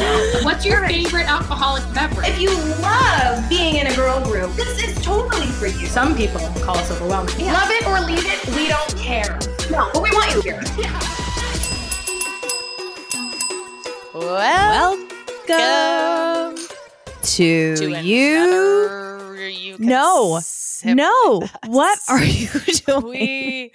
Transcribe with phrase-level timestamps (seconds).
[0.00, 0.40] right?
[0.44, 2.28] What's your favorite alcoholic beverage?
[2.28, 2.50] If you
[2.82, 5.86] love being in a girl group, this is totally for you.
[5.86, 7.34] Some people call us overwhelming.
[7.46, 9.38] Love it or leave it, we don't care.
[9.70, 10.60] No, but we want you here.
[14.14, 14.96] well
[15.48, 16.66] Welcome
[17.22, 19.48] to, to you.
[19.48, 20.38] you No.
[20.42, 22.48] sip No, with what are you
[22.86, 23.02] doing?
[23.04, 23.72] we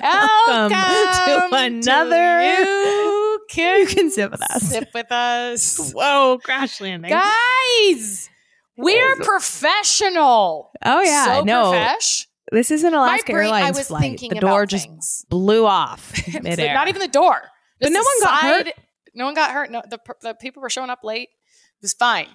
[0.00, 4.62] Welcome welcome to another- you can, you can sit with us.
[4.62, 7.10] sip with us Whoa, crash landing.
[7.10, 8.28] guys
[8.76, 12.26] we're professional oh yeah, so no, profesh.
[12.52, 14.02] this is an Alaska brain, I Airlines was flight.
[14.02, 15.24] thinking The door about just things.
[15.28, 16.74] blew off It's midair.
[16.74, 17.40] not even the door
[17.80, 18.68] But no one got hurt?
[19.14, 22.28] no one got hurt no the, the people were showing up late it was fine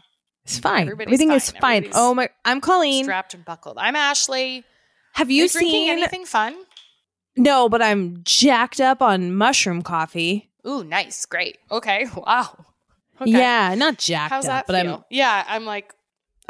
[0.45, 0.82] It's fine.
[0.84, 1.62] Everybody's Everything is fine.
[1.62, 1.77] fine.
[1.77, 2.30] Everybody's Oh my!
[2.43, 3.05] I'm Colleen.
[3.05, 4.63] strapped and buckled i'm ashley
[5.13, 5.90] Have you you seen?
[5.90, 6.55] anything fun
[7.38, 10.52] No, but I'm jacked up on mushroom coffee.
[10.67, 11.58] Ooh, nice, great.
[11.72, 12.66] Okay, wow.
[13.21, 13.31] Okay.
[13.31, 14.96] Yeah, not jacked How's up, that but feel?
[14.96, 15.93] I'm yeah, I'm like,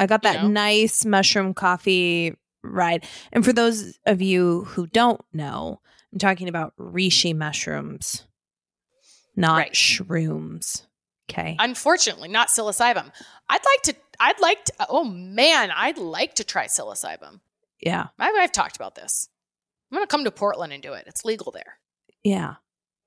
[0.00, 0.48] I got you that know?
[0.48, 3.04] nice mushroom coffee ride.
[3.32, 5.80] And for those of you who don't know,
[6.12, 8.26] I'm talking about reishi mushrooms,
[9.36, 9.72] not Right.
[9.72, 10.86] shrooms.
[11.30, 11.56] Okay.
[11.58, 13.10] unfortunately, not psilocybin.
[13.48, 13.94] I'd like to.
[14.20, 14.72] I'd like to.
[14.90, 17.40] Oh man, I'd like to try psilocybin.
[17.80, 18.08] yeah.
[18.18, 19.28] I've talked about this.
[19.90, 21.04] I'm gonna come to Portland and do it.
[21.06, 21.78] It's legal there
[22.22, 22.54] Yeah.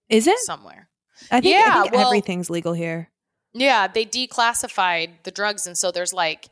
[0.09, 0.39] Is it?
[0.39, 0.89] somewhere.
[1.31, 3.09] I think, I think well- everything's legal here.
[3.53, 6.47] Yeah, they declassified the drugs, and so there's like,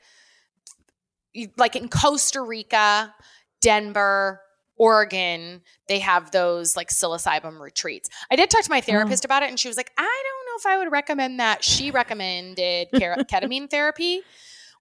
[1.58, 3.14] like in Costa Rica,
[3.62, 4.42] Denver,
[4.78, 8.10] Oregon, they have those like psilocybin retreats.
[8.32, 8.82] I did talk to my oh.
[8.82, 11.64] therapist about it, and she was like, "I don't know if I would recommend that."
[11.64, 14.22] She recommended ketamine therapy,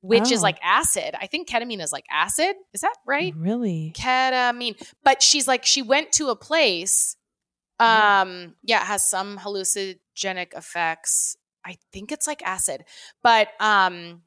[0.01, 0.43] which is Oh.
[0.43, 1.15] like acid.
[1.21, 2.57] I think ketamine is like acid.
[2.73, 3.35] Is that right?
[3.37, 3.93] Really?
[3.97, 4.77] ketamine.
[5.05, 7.17] But she's like, she went to a place.
[7.81, 11.37] Um, yeah, it has some hallucinogenic effects.
[11.65, 12.85] I think it's like acid.
[13.23, 14.23] But um,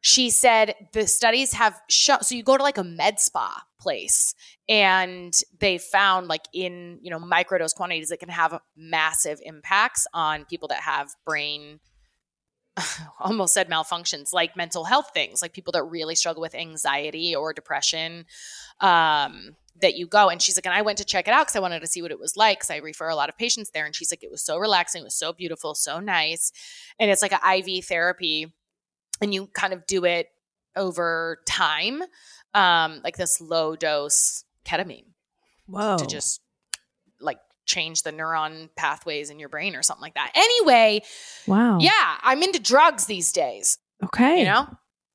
[0.00, 4.34] she said the studies have shown so you go to like a med spa place
[4.68, 10.44] and they found like in you know microdose quantities it can have massive impacts on
[10.44, 11.80] people that have brain
[13.20, 17.52] almost said malfunctions like mental health things like people that really struggle with anxiety or
[17.52, 18.24] depression
[18.80, 21.56] um that you go and she's like and i went to check it out because
[21.56, 23.70] i wanted to see what it was like because i refer a lot of patients
[23.70, 26.52] there and she's like it was so relaxing it was so beautiful so nice
[26.98, 28.52] and it's like an iv therapy
[29.20, 30.28] and you kind of do it
[30.76, 32.02] over time
[32.54, 35.06] um like this low dose ketamine
[35.66, 35.96] Whoa.
[35.98, 36.40] to just
[37.20, 41.02] like change the neuron pathways in your brain or something like that anyway
[41.46, 41.78] wow.
[41.80, 44.40] yeah i'm into drugs these days Okay.
[44.40, 44.68] you know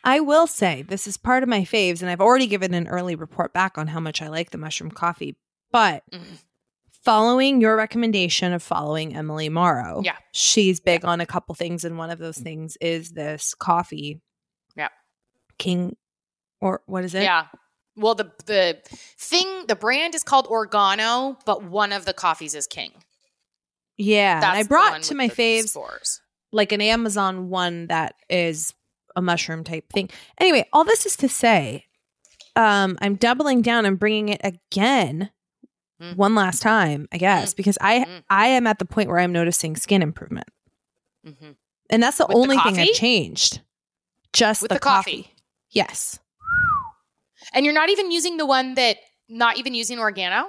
[0.03, 3.15] I will say this is part of my faves, and I've already given an early
[3.15, 5.37] report back on how much I like the mushroom coffee.
[5.73, 6.39] But Mhm.
[7.05, 10.17] Following your recommendation of following Emily Morrow, Yeah.
[10.33, 14.21] she's big on a couple things, and one of those things is this coffee.
[14.77, 14.89] Yeah.
[15.59, 15.97] King,
[16.61, 17.23] or what is it?
[17.23, 17.47] Yeah.
[17.97, 18.79] Well, the the
[19.19, 22.91] thing, the brand is called Organo, but one of the coffees is King.
[23.97, 24.35] yeah.
[24.35, 26.21] And That's I brought to my faves spores.
[26.53, 28.75] like an Amazon one that is
[29.15, 30.11] a mushroom type thing.
[30.41, 31.85] Anyway, all this is to say,
[32.57, 35.31] um, I'm doubling down and bringing it again
[36.13, 36.17] Mm.
[36.17, 38.23] one last time, I guess, because I Mm.
[38.29, 40.49] I am at the point where I'm noticing skin improvement,
[41.25, 41.53] hmm
[41.91, 42.83] and that's the With the only thing coffee?
[42.91, 43.61] I've changed.
[44.33, 45.23] Just With the, the coffee?
[45.23, 45.35] coffee.
[45.71, 46.19] Yes,
[47.53, 48.97] And you're not even using the one that,
[49.29, 50.47] not even using Organo.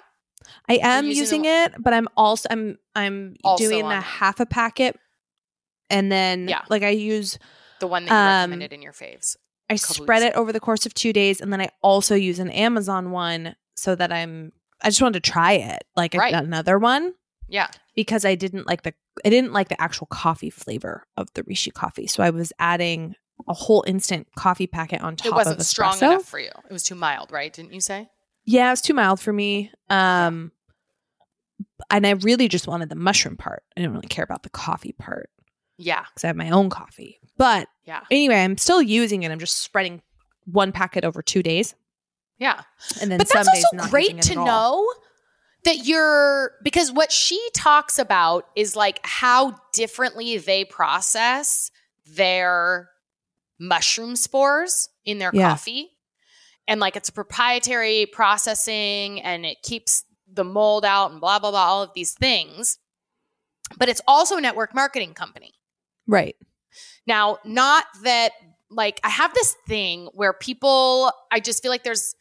[0.70, 4.46] I am using using, it, but I'm also I'm I'm Also doing the half a
[4.46, 5.00] packet,
[5.90, 6.62] and then Yeah.
[6.70, 7.40] like I use
[7.80, 9.36] The one that you Um, recommended in your faves.
[9.70, 12.52] I spread it over the course of two days, and then I also use an
[12.52, 14.52] Amazon one so that I'm.
[14.82, 16.34] I just wanted to try it, like Right.
[16.34, 17.14] another one,
[17.48, 17.68] Yeah.
[17.96, 18.94] because I didn't like the
[19.26, 23.16] I didn't like the actual coffee flavor of the reishi coffee, so I was adding
[23.48, 26.50] a whole instant coffee packet on top It wasn't of strong enough for you.
[26.70, 27.52] It was too mild, right?
[27.54, 28.10] Didn't you say?
[28.46, 29.72] Yeah, it was too mild for me.
[29.90, 30.52] Um,
[31.90, 33.64] and I really just wanted the mushroom part.
[33.76, 35.30] I didn't really care about the coffee part
[35.78, 36.04] Yeah.
[36.10, 37.20] because I have my own coffee.
[37.38, 38.02] But Yeah.
[38.12, 39.32] anyway, I'm still using it.
[39.32, 40.02] I'm just spreading
[40.46, 41.76] one packet over two days,
[42.38, 42.62] Yeah.
[43.02, 44.86] and then but that's also great to know
[45.64, 51.72] that you're because what she talks about is like how differently they process
[52.06, 52.90] their
[53.60, 55.50] mushroom spores in their Yeah.
[55.52, 55.90] coffee
[56.68, 61.52] and like it's a proprietary processing and it keeps the mold out and blah blah
[61.52, 62.78] blah all of these things
[63.78, 65.54] but it's also a network marketing company
[66.08, 66.36] Right.
[67.08, 68.32] now, not that
[68.70, 72.14] like I have this thing where people I just feel like there's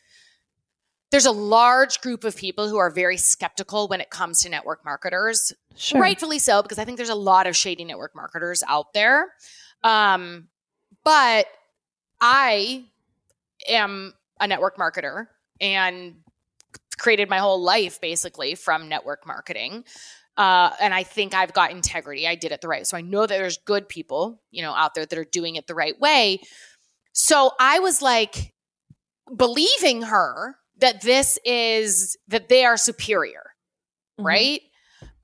[1.14, 4.84] there's a large group of people who are very skeptical when it comes to network
[4.84, 5.52] marketers.
[5.76, 6.00] Sure.
[6.00, 9.32] Rightfully so because I think there's a lot of shady network marketers out there.
[9.84, 10.48] Um
[11.04, 11.46] but
[12.20, 12.86] I
[13.68, 15.28] am a network marketer
[15.60, 16.16] and
[16.98, 19.84] created my whole life basically from network marketing.
[20.36, 22.26] Uh, and I think I've got integrity.
[22.26, 22.88] I did it the right.
[22.88, 25.68] So I know that there's good people, you know, out there that are doing it
[25.68, 26.40] the right way.
[27.12, 28.52] So I was like
[29.36, 33.54] believing her that this is that they are superior,
[34.20, 34.24] Mhm.
[34.24, 34.60] right?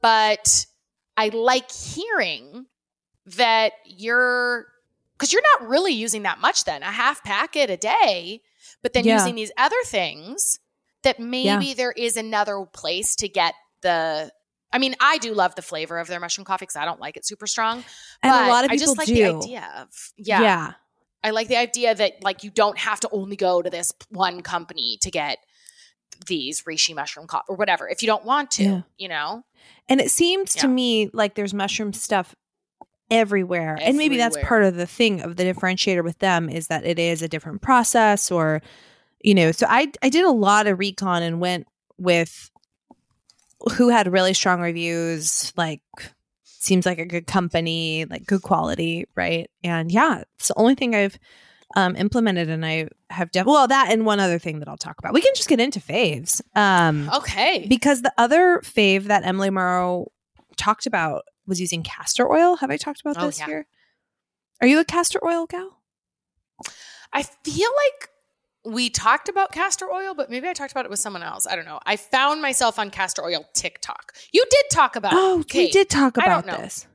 [0.00, 0.66] But
[1.16, 2.66] I like hearing
[3.26, 4.66] that you're
[5.12, 8.40] because you're not really using that much then a half packet a day,
[8.82, 9.18] but then Yeah.
[9.18, 10.58] using these other things
[11.02, 14.30] that maybe there is another place to get the.
[14.72, 17.16] I mean, I do love the flavor of their mushroom coffee because I don't like
[17.16, 17.84] it super strong.
[18.22, 19.14] And a lot of I people just like do.
[19.14, 20.72] the idea of yeah, yeah.
[21.22, 24.42] I like the idea that like you don't have to only go to this one
[24.42, 25.38] company to get
[26.26, 28.80] these reishi mushroom coffee or whatever if you don't want to, Yeah.
[28.98, 29.42] you know.
[29.88, 32.34] And it seems to me like there's mushroom stuff
[33.10, 33.76] everywhere.
[33.80, 36.98] And maybe that's part of the thing of the differentiator with them is that it
[36.98, 38.62] is a different process or
[39.22, 41.66] you know, so I I did a lot of recon and went
[41.98, 42.50] with
[43.74, 45.82] who had really strong reviews, like
[46.62, 49.50] seems like a good company, like good quality, right?
[49.64, 51.18] And yeah, it's the only thing I've
[51.76, 54.98] um, implemented and I have def- well that and one other thing that I'll talk
[54.98, 55.14] about.
[55.14, 56.40] We can just get into faves.
[56.56, 57.66] Um Okay.
[57.68, 60.06] because the other fave that Emily Morrow
[60.56, 62.56] talked about was using castor oil.
[62.56, 63.46] Have I talked about Oh, this yeah.
[63.46, 63.66] here?
[64.60, 65.78] Are you a castor oil gal?
[67.12, 68.09] I feel like
[68.64, 71.46] we talked about castor oil, but maybe I talked about it with someone else.
[71.46, 71.80] I don't know.
[71.86, 74.14] I found myself on castor oil TikTok.
[74.32, 76.86] You did talk about Oh, we did talk about this.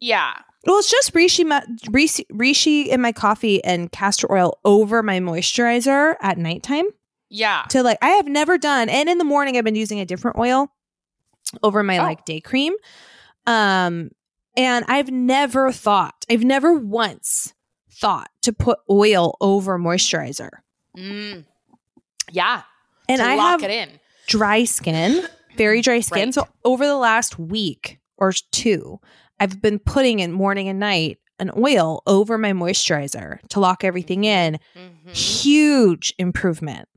[0.00, 0.34] Yeah.
[0.66, 1.44] Well, it's just reishi,
[1.88, 6.86] reishi, reishi in my coffee and castor oil over my moisturizer at nighttime.
[7.28, 7.64] Yeah.
[7.70, 10.38] To like, I have never done, and in the morning I've been using a different
[10.38, 10.72] oil
[11.62, 12.02] over my Oh.
[12.02, 12.74] like day cream.
[13.46, 14.10] Um,
[14.56, 17.54] and I've never thought, I've never once
[17.90, 20.50] thought to put oil over moisturizer.
[20.96, 21.44] Mm.
[22.30, 22.62] Yeah.
[23.08, 23.90] And to I lock have it in.
[24.26, 26.26] dry skin, very dry skin.
[26.26, 26.34] Right.
[26.34, 29.00] So over the last week or two,
[29.40, 34.24] I've been putting in morning and night an oil over my moisturizer to lock everything
[34.24, 34.58] in.
[34.76, 35.16] Mhm.
[35.16, 36.88] Huge improvement.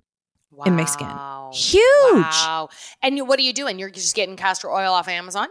[0.65, 1.09] in my skin.
[1.51, 1.83] Huge.
[2.23, 2.69] Wow.
[3.01, 3.77] And you, what are you doing?
[3.77, 5.49] You're just getting castor oil off Amazon?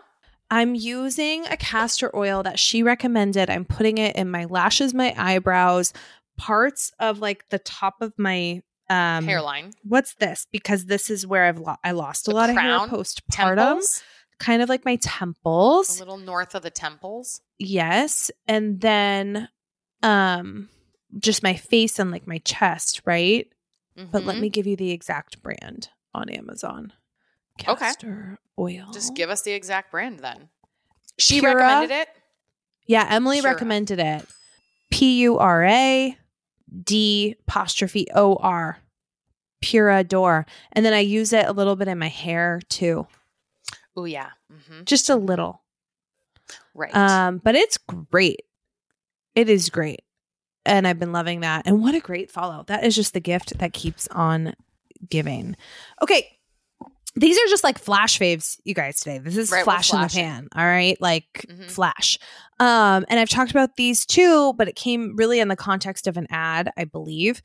[0.51, 3.51] I'm using a castor oil that she recommended.
[3.51, 5.93] I'm putting it in my lashes, my eyebrows,
[6.37, 9.73] parts of like the top of my um Hairline.
[9.83, 10.47] What's this?
[10.53, 12.91] Because this is where I've lo- I lost a The lot of hair crown?
[12.91, 13.31] postpartum.
[13.57, 14.03] Temples?
[14.39, 15.97] Kind of like my temples.
[15.97, 17.41] A little north of the temples.
[17.59, 19.49] yes and then
[20.03, 20.69] um
[21.19, 23.47] just my face and like my chest right
[24.11, 24.41] but let Mhm.
[24.41, 26.93] me give you the exact brand on amazon
[27.61, 27.73] Okay.
[27.77, 30.49] castor oil just give us the exact brand then.
[31.17, 31.55] She Pura.
[31.55, 32.09] recommended it.
[32.89, 33.53] yeah emily Pura.
[33.55, 34.27] recommended it
[34.91, 36.17] p-u-r-a
[36.83, 38.79] d apostrophe o-r
[39.63, 43.07] Pura D'Or and then i use it a little bit in my hair too
[43.97, 44.31] Oh yeah.
[44.51, 45.63] hmm just a little
[46.75, 46.95] Right.
[46.95, 48.43] Um, but it's great.
[49.35, 50.03] It is great.
[50.67, 51.67] And I've been loving that.
[51.67, 52.65] And what a great follow.
[52.67, 54.55] That is just the gift that keeps on
[55.09, 55.57] giving.
[56.03, 56.39] Okay.
[57.17, 59.19] These are just like flash faves, you guys, today.
[59.19, 60.49] This is Right, flash in the pan.
[60.57, 61.01] All right.
[61.01, 61.71] Like Mhm.
[61.71, 62.19] flash.
[62.59, 66.17] Um, and I've talked about these too, but it came really in the context of
[66.17, 67.41] an ad, I believe.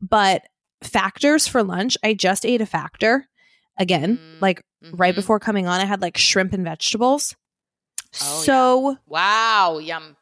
[0.00, 0.42] But
[0.82, 3.28] factors for lunch, I just ate a factor
[3.78, 4.62] again, Mm, like
[4.92, 5.16] right mhm.
[5.16, 5.80] before coming on.
[5.80, 7.36] I had like shrimp and vegetables.
[8.20, 8.44] Oh, yeah.
[8.44, 9.78] so Wow.
[9.78, 10.16] Yum.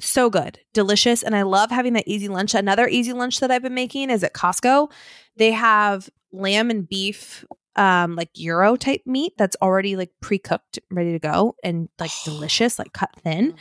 [0.00, 2.54] so good, delicious, and I love having that easy lunch.
[2.54, 4.90] Another easy lunch that I've been making is at Costco.
[5.36, 7.44] They have lamb and beef,
[7.76, 12.10] um, like Euro type meat that's already like pre cooked, ready to go, and like
[12.24, 13.56] delicious, like cut thin, Mhm.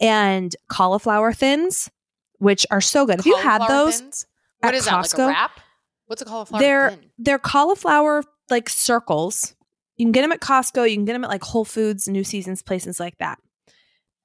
[0.00, 1.90] and cauliflower thins,
[2.38, 3.20] which are so good.
[3.20, 4.26] If you had those, thins?
[4.60, 4.92] What at that?
[4.92, 5.60] Like Costco, a wrap?
[6.06, 7.10] What's a cauliflower they're thin?
[7.18, 9.54] they're cauliflower like circles,
[9.96, 10.88] You can get them at Costco.
[10.90, 13.38] You can get them at like Whole Foods, New Seasons, places like that.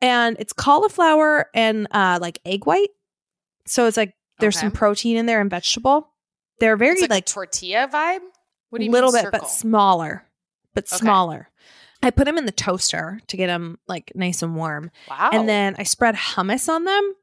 [0.01, 2.89] And it's cauliflower and uh, like egg white.
[3.65, 4.65] So it's like there's Okay.
[4.65, 6.13] some protein in there and vegetable.
[6.59, 8.19] They're very It's like, like a tortilla vibe.
[8.69, 10.25] What do you little mean bit, but smaller,
[10.73, 10.97] but Okay.
[10.97, 11.49] smaller.
[12.03, 14.91] I put them in the toaster to get them like nice and warm.
[15.09, 15.29] wow.
[15.33, 17.13] And then I spread hummus on them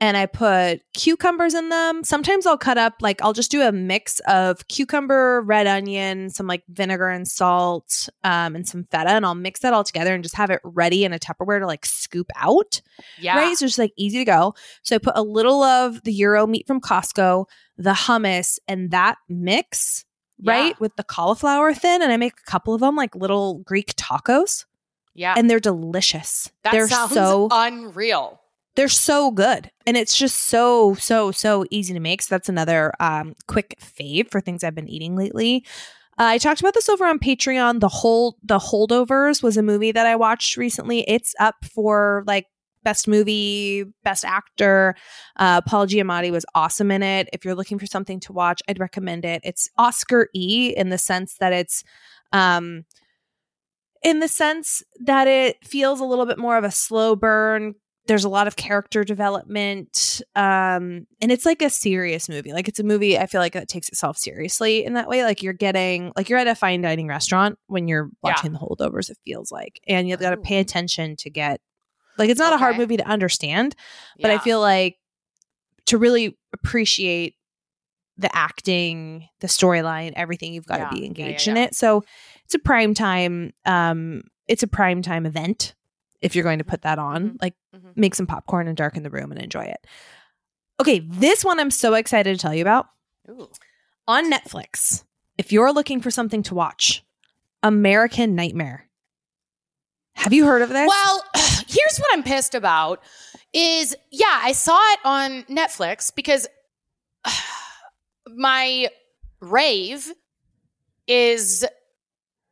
[0.00, 2.02] and I put cucumbers in them.
[2.04, 6.46] Sometimes I'll cut up, like, I'll just do a mix of cucumber, red onion, some
[6.46, 10.22] like vinegar and salt, um, and some feta, and I'll mix that all together and
[10.24, 12.80] just have it ready in a Tupperware to like scoop out.
[13.20, 13.36] yeah.
[13.36, 13.56] Right.
[13.56, 14.54] So it's just like easy to go.
[14.82, 17.44] So I put a little of the Euro meat from Costco,
[17.76, 20.04] the hummus, and that mix,
[20.42, 20.72] right, Yeah.
[20.80, 22.02] with the cauliflower thin.
[22.02, 24.64] And I make a couple of them like little Greek tacos,
[25.14, 25.34] Yeah.
[25.36, 26.50] and they're delicious.
[26.62, 28.40] that they're sounds so unreal.
[28.76, 32.92] they're so good and it's just so so so easy to make so that's another
[32.98, 35.64] um quick fave for things i've been eating lately
[36.18, 39.92] uh, i talked about this over on patreon the whole the holdovers was a movie
[39.92, 42.46] that i watched recently it's up for like
[42.84, 44.94] best movie best actor.
[45.36, 47.28] Uh, paul giamatti was awesome in it.
[47.32, 49.40] If you're looking for something to watch i'd recommend it.
[49.44, 51.82] It's oscar e in the sense that it's
[52.32, 52.84] um
[54.02, 57.74] in the sense that it feels a little bit more of a slow burn.
[58.06, 62.52] There's a lot of character development um and it's like a serious movie.
[62.52, 65.24] Like it's a movie i feel like that takes itself seriously in that way.
[65.24, 68.30] Like you're getting like you're at a fine dining restaurant when you're Yeah.
[68.32, 71.60] watching the holdovers it feels like and you've got to pay attention to get
[72.18, 73.74] like it's not a hard movie to understand
[74.20, 74.96] but i feel like
[75.86, 77.34] to really appreciate
[78.16, 80.88] the acting the storyline everything you've got Yeah.
[80.88, 81.74] to be Yeah, yeah, engaged in it.
[81.74, 82.04] So
[82.44, 85.74] it's a prime time um it's a prime time event
[86.20, 87.30] if you're going to put that on.
[87.30, 87.36] Mhm.
[87.42, 87.96] like Mhm.
[87.96, 89.84] make some popcorn and darken the room and enjoy it.
[90.80, 92.86] Okay this one i'm so excited to tell you about.
[93.28, 93.50] Ooh.
[94.06, 95.02] on netflix
[95.38, 97.02] if you're looking for something to watch
[97.62, 98.88] american nightmare.
[100.14, 100.86] Have you heard of this?
[100.88, 101.24] Well,
[101.74, 103.02] here's what I'm pissed about
[103.52, 106.46] is yeah, I saw it on Netflix because
[108.28, 108.88] my
[109.40, 110.12] rave
[111.06, 111.64] is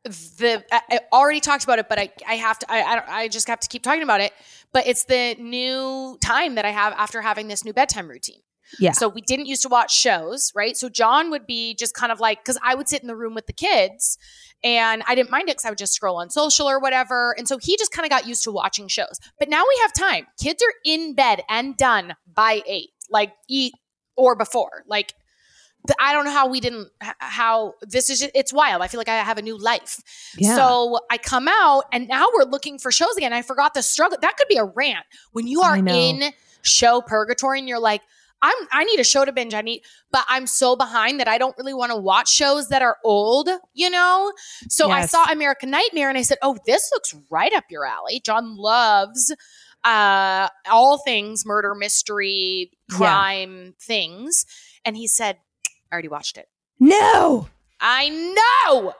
[0.03, 3.27] the I, I already talked about it, but I I have to I I, I
[3.27, 4.33] just have to keep talking about it.
[4.73, 8.41] But it's the new time that I have after having this new bedtime routine.
[8.79, 10.75] Yeah So we didn't used to watch shows, right?
[10.77, 13.33] So John would be just kind of like, because I would sit in the room
[13.33, 14.17] with the kids
[14.63, 17.35] and I didn't mind it because I would just scroll on social or whatever.
[17.37, 19.19] And so he just kind of got used to watching shows.
[19.37, 20.27] But now we have time.
[20.39, 23.73] Kids are in bed and done by eight, like eat
[24.15, 24.83] or before.
[24.87, 25.13] Like,
[25.99, 28.81] I don't know how we didn't, how this is, just, it's wild.
[28.81, 29.99] I feel like I have a new life.
[30.37, 33.33] yeah So I come out and now we're looking for shows again.
[33.33, 34.17] I forgot the struggle.
[34.21, 38.01] That could be a rant when you are in show purgatory and you're like,
[38.43, 39.53] I'm I need a show to binge.
[39.53, 39.81] I need,
[40.11, 43.49] but I'm so behind that I don't really want to watch shows that are old,
[43.73, 44.33] you know?
[44.69, 48.21] So I saw American Nightmare and I said, Oh, this looks right up your alley.
[48.23, 49.33] John loves
[49.85, 52.97] uh all things murder, mystery, Yeah.
[52.97, 54.45] crime things.
[54.85, 55.37] And he said,
[55.91, 56.47] I already watched it.
[56.79, 57.47] no
[57.79, 58.93] I know.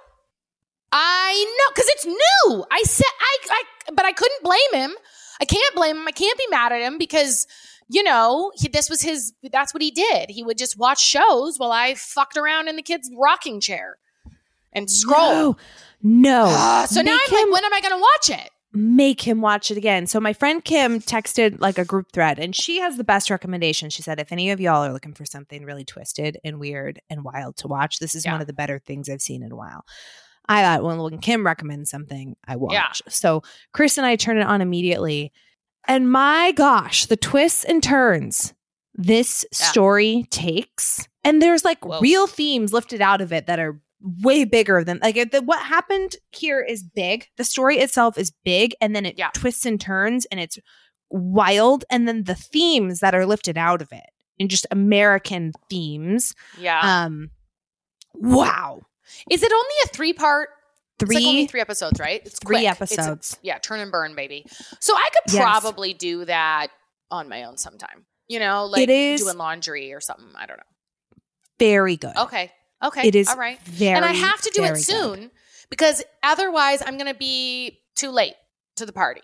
[0.92, 2.66] I know because it's new.
[2.72, 4.94] I said I, I, but I couldn't blame him.
[5.42, 6.08] I can't blame him.
[6.08, 7.48] I can't be mad at him because
[7.90, 9.34] you know he, this was his.
[9.52, 10.30] That's what he did.
[10.30, 13.98] He would just watch shows while I fucked around in the kid's rocking chair
[14.72, 15.20] and scroll.
[15.22, 15.58] no,
[16.02, 16.46] no.
[16.48, 18.50] Ah, so now I'm him- like, when am I going to watch it?
[18.76, 20.08] make him watch it again.
[20.08, 23.92] So my friend Kim texted like a group thread and she has the best recommendation.
[23.92, 27.24] She said if any of y'all are looking for something really twisted and weird and
[27.24, 28.32] wild to watch, this is Yeah.
[28.32, 29.86] one of the better things I've seen in a while.
[30.50, 32.74] I thought well, when Kim recommends something, I watch.
[32.74, 32.92] Yeah.
[33.10, 35.32] So Chris and I turn it on immediately.
[35.88, 38.54] And my gosh, the twists and turns
[38.96, 39.68] this Yeah.
[39.68, 41.08] story takes.
[41.24, 42.00] And there's like Whoa.
[42.00, 43.80] real themes lifted out of it that are
[44.22, 47.28] way bigger than like the, what happened here is big.
[47.38, 49.30] The story itself is big, and then it Yeah.
[49.34, 50.60] twists and turns, and it's
[51.10, 51.86] wild.
[51.90, 54.06] And then the themes that are lifted out of it,
[54.40, 56.34] and just American themes.
[56.60, 56.82] Yeah.
[57.06, 57.30] Um,
[58.14, 58.82] wow,
[59.30, 60.50] Is it only a three part?
[61.00, 62.22] Three It's like only three episodes, right?
[62.26, 62.72] It's three quick.
[62.82, 63.38] It's episodes.
[63.42, 64.46] yeah, turn and burn, baby.
[64.80, 65.42] So I could Yes.
[65.42, 66.68] probably do that
[67.12, 68.06] on my own sometime.
[68.28, 70.30] You know, like doing laundry or something.
[70.36, 70.64] I don't know.
[71.60, 72.16] very good.
[72.18, 72.52] Okay.
[72.84, 73.08] Okay.
[73.08, 73.60] it is All right.
[73.64, 73.96] very.
[73.96, 74.84] and I have to do it very good.
[74.84, 75.32] soon
[75.70, 78.34] because otherwise I'm going to be too late
[78.76, 79.22] to the party.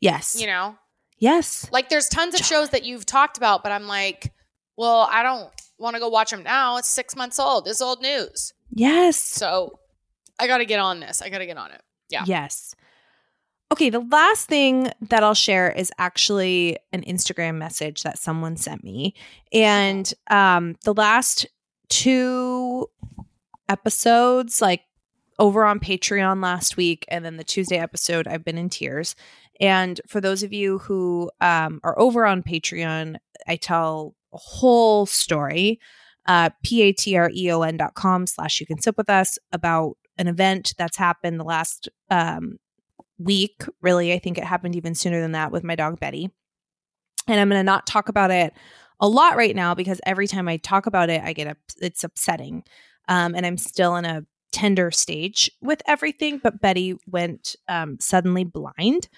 [0.00, 0.76] Yes, You know,
[1.18, 4.32] yes, like there's tons of shows that you've talked about, but I'm like,
[4.76, 6.76] well, I don't want to go watch them now.
[6.78, 7.64] It's six months old.
[7.64, 8.52] This is old news.
[8.70, 9.18] yes.
[9.18, 9.78] So
[10.38, 11.22] I got to get on this.
[11.22, 11.80] I got to get on it.
[12.08, 12.24] Yeah.
[12.26, 12.74] Yes.
[13.72, 18.84] Okay, the last thing that I'll share is actually an Instagram message that someone sent
[18.84, 19.14] me.
[19.52, 21.46] And um the last
[21.88, 22.90] two
[23.68, 24.82] episodes, like
[25.38, 29.16] over on Patreon last week, and then the Tuesday episode, I've been in tears.
[29.60, 33.16] And for those of you who um, are over on Patreon,
[33.48, 35.80] I tell a whole story,
[36.26, 41.40] uh, p-a-t-r-e-o-n dot com slash you can sip with us about an event that's happened
[41.40, 42.58] the last um,
[43.18, 43.64] week.
[43.80, 46.30] Really, I think it happened even sooner than that with my dog Betty.
[47.28, 48.52] And I'm going to not talk about it
[49.00, 52.04] a lot right now because every time I talk about it, I get up, it's
[52.04, 52.64] upsetting.
[53.08, 56.38] Um, and I'm still in a tender stage with everything.
[56.38, 59.08] But Betty went um, suddenly blind,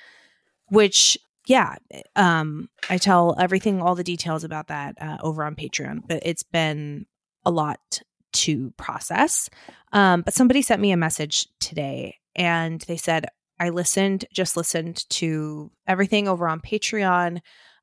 [0.69, 1.77] which yeah,
[2.17, 6.01] um, I tell everything, all the details about that uh, over on Patreon.
[6.07, 7.07] But it's been
[7.45, 8.01] a lot
[8.35, 9.49] to process.
[9.93, 13.27] Um, but somebody sent me a message today, and they said
[13.59, 17.41] I listened, just listened to everything over on Patreon.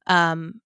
[0.07, 0.61] Um,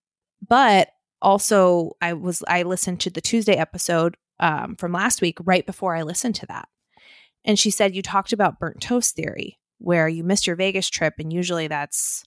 [0.48, 0.90] but
[1.22, 5.96] also I was I listened to the Tuesday episode um, from last week right before
[5.96, 6.68] I listened to that.
[7.44, 11.16] And she said you talked about burnt toast theory where you missed your Vegas trip
[11.20, 12.24] and usually that's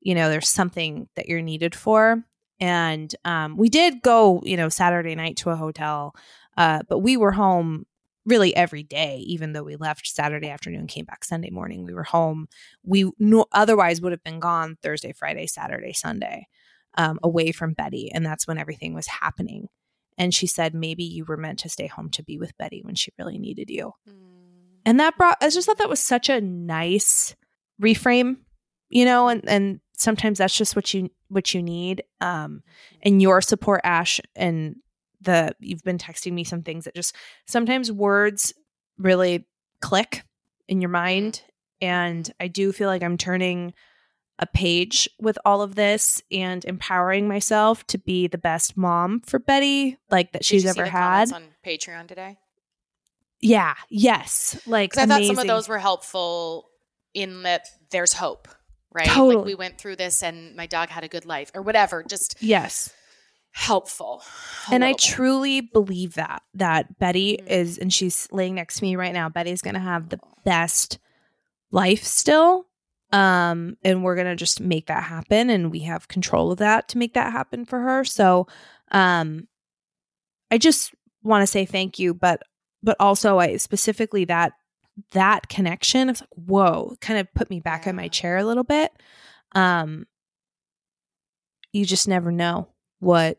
[0.00, 2.24] you know there's something that you're needed for
[2.60, 6.14] and um, we did go you know Saturday night to a hotel
[6.58, 7.86] uh, but we were home
[8.26, 11.84] really every day even though we left saturday afternoon came back sunday morning.
[11.84, 12.48] We were home.
[12.82, 16.46] We no, otherwise would have been gone thursday friday saturday sunday
[16.98, 19.68] um, away from betty and that's when everything was happening.
[20.18, 22.96] And she said maybe you were meant to stay home to be with betty when
[22.96, 23.92] she really needed you.
[24.08, 24.14] Mm.
[24.84, 27.34] and that brought i just thought that was such a nice
[27.80, 28.36] reframe
[28.90, 32.62] you know and and sometimes that's just what you what you need um
[33.02, 34.76] and your support ash and
[35.20, 37.14] the you've been texting me some things that just
[37.46, 38.52] sometimes words
[38.98, 39.46] really
[39.80, 40.22] click
[40.68, 41.04] in your mm-hmm.
[41.04, 41.42] mind
[41.80, 43.72] and I do feel like I'm turning
[44.40, 49.38] a page with all of this and empowering myself to be the best mom for
[49.38, 52.38] Betty like that she's ever had on Patreon today.
[53.40, 54.60] Yeah, yes.
[54.66, 56.68] Like I thought some of those were helpful
[57.14, 58.48] in that there's hope,
[58.92, 59.06] right?
[59.06, 59.36] Totally.
[59.36, 62.04] Like we went through this and my dog had a good life or whatever.
[62.04, 62.92] Just Yes
[63.58, 64.22] helpful.
[64.70, 67.48] And I truly believe that that Betty mm-hmm.
[67.48, 69.28] is and she's laying next to me right now.
[69.28, 70.98] Betty's going to have the best
[71.72, 72.66] life still.
[73.10, 76.88] Um and we're going to just make that happen and we have control of that
[76.90, 78.04] to make that happen for her.
[78.04, 78.46] So
[78.92, 79.48] um
[80.52, 80.94] I just
[81.24, 82.42] want to say thank you but
[82.82, 84.52] but also I specifically that
[85.12, 87.90] that connection it's like whoa kind of put me back yeah.
[87.90, 88.92] in my chair a little bit
[89.54, 90.06] um
[91.72, 92.68] you just never know
[93.00, 93.38] what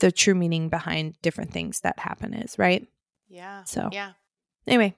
[0.00, 2.86] the true meaning behind different things that happen is, right?
[3.28, 3.64] Yeah.
[3.64, 4.12] So, yeah.
[4.66, 4.94] Anyway.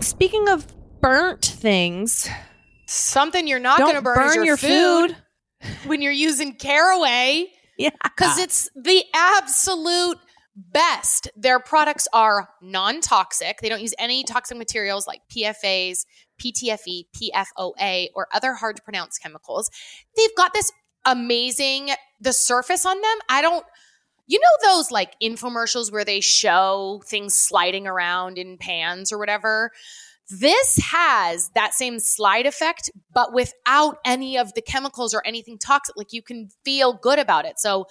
[0.00, 0.66] Speaking of
[1.00, 2.28] burnt things,
[2.86, 5.16] something you're not going to burn, burn your, your food,
[5.62, 7.46] food when you're using caraway.
[7.78, 7.90] Yeah.
[8.02, 10.18] Because it's the absolute
[10.56, 11.28] best.
[11.36, 16.06] Their products are non toxic, they don't use any toxic materials like PFAs,
[16.38, 19.70] PTFE, PFOA, or other hard to pronounce chemicals.
[20.16, 20.72] They've got this
[21.04, 23.18] amazing, the surface on them.
[23.28, 23.64] I don't,
[24.26, 29.70] you know, those like infomercials where they show things sliding around in pans or whatever?
[30.28, 35.96] This has that same slide effect, but without any of the chemicals or anything toxic.
[35.96, 37.60] Like you can feel good about it.
[37.60, 37.86] So,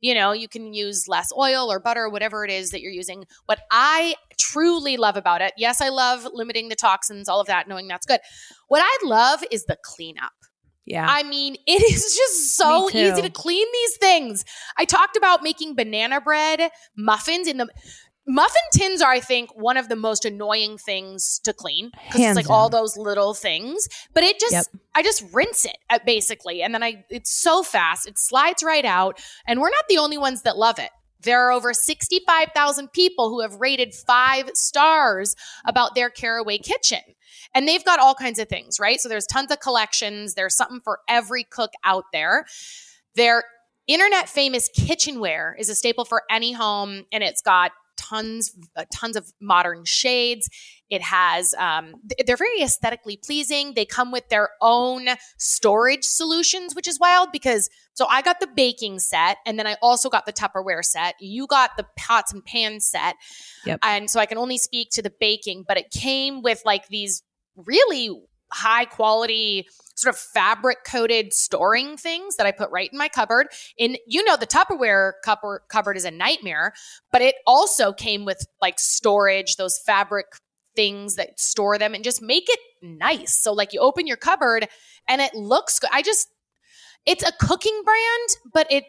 [0.00, 3.24] you know, you can use less oil or butter, whatever it is that you're using.
[3.46, 7.68] What I truly love about it, yes, I love limiting the toxins, all of that,
[7.68, 8.20] knowing that's good.
[8.68, 10.32] What I love is the cleanup.
[10.88, 11.06] Yeah.
[11.08, 14.44] I mean, it is just so easy to clean these things.
[14.76, 17.68] I talked about making banana bread muffins in the
[18.28, 22.36] muffin tins are, I think, one of the most annoying things to clean because it's
[22.36, 22.56] like down.
[22.56, 23.88] all those little things.
[24.14, 24.66] But it just, yep.
[24.94, 28.84] I just rinse it uh, basically, and then I, it's so fast, it slides right
[28.84, 30.90] out, and we're not the only ones that love it.
[31.20, 37.00] There are over 65,000 people who have rated five stars about their Caraway kitchen.
[37.54, 39.00] And they've got all kinds of things, right?
[39.00, 40.34] So there's tons of collections.
[40.34, 42.44] There's something for every cook out there.
[43.16, 43.42] Their
[43.88, 49.16] internet famous kitchenware is a staple for any home, and it's got tons uh, tons
[49.16, 50.48] of modern shades.
[50.88, 51.94] It has um,
[52.26, 53.74] they're very aesthetically pleasing.
[53.74, 58.46] They come with their own storage solutions which is wild because so i got the
[58.46, 61.14] baking set and then i also got the tupperware set.
[61.20, 63.16] You got the pots and pans set.
[63.66, 63.80] Yep.
[63.82, 67.22] and so i can only speak to the baking but it came with like these
[67.56, 68.10] really
[68.52, 73.48] high quality sort of fabric coated storing things that I put right in my cupboard.
[73.78, 76.72] And you know, the Tupperware cupboard, cupboard is a nightmare,
[77.10, 80.26] but it also came with like storage, those fabric
[80.76, 83.36] things that store them and just make it nice.
[83.36, 84.68] So, like, you open your cupboard
[85.08, 85.90] and it looks good.
[85.92, 86.28] I just,
[87.04, 88.84] it's a cooking brand, but it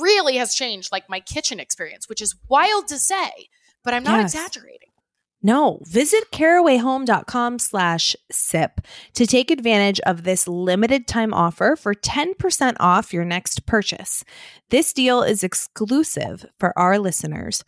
[0.00, 3.48] really has changed like my kitchen experience, which is wild to say,
[3.84, 4.34] but I'm not Yes.
[4.34, 4.88] exaggerating.
[5.42, 8.80] No, visit carawayhome.com slash sip
[9.14, 14.24] to take advantage of this limited time offer for 10% off your next purchase.
[14.70, 17.62] This deal is exclusive for our listeners.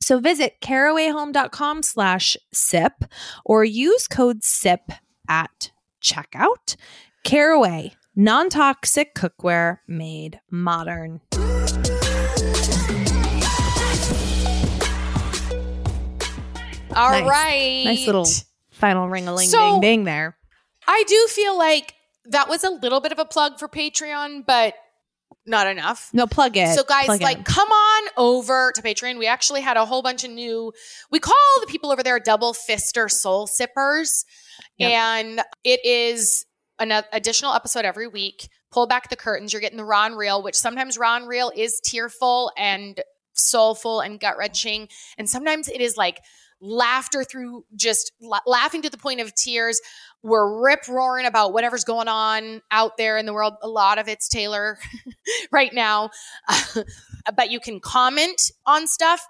[0.00, 3.04] So visit carawayhome.com slash sip
[3.44, 4.90] or use code SIP
[5.28, 5.70] at
[6.02, 6.74] checkout.
[7.22, 11.20] Caraway, non-toxic cookware made modern.
[16.96, 17.84] All right, Nice.
[17.98, 18.26] Nice little
[18.70, 20.36] final ring-a-ling So- ding ding there.
[20.86, 21.94] I do feel like
[22.26, 24.74] that was a little bit of a plug for Patreon, but
[25.46, 26.10] not enough.
[26.12, 26.74] No, plug it.
[26.76, 29.18] So, guys, Plug like, come on over to Patreon.
[29.18, 30.72] We actually had a whole bunch of new.
[31.10, 34.24] We call the people over there double fister soul sippers,
[34.78, 34.90] Yep.
[34.90, 36.46] and it is
[36.78, 38.48] an additional episode every week.
[38.70, 39.52] Pull back the curtains.
[39.52, 43.00] You're getting the raw and real, which sometimes raw and real is tearful and
[43.34, 46.20] soulful and gut wrenching, and sometimes it is like
[46.62, 49.80] laughter through just la- laughing to the point of tears.
[50.22, 53.54] We're rip roaring about whatever's going on out there in the world.
[53.62, 54.78] A lot of it's Taylor
[55.52, 56.10] right now.
[57.36, 59.26] but you can comment on stuff,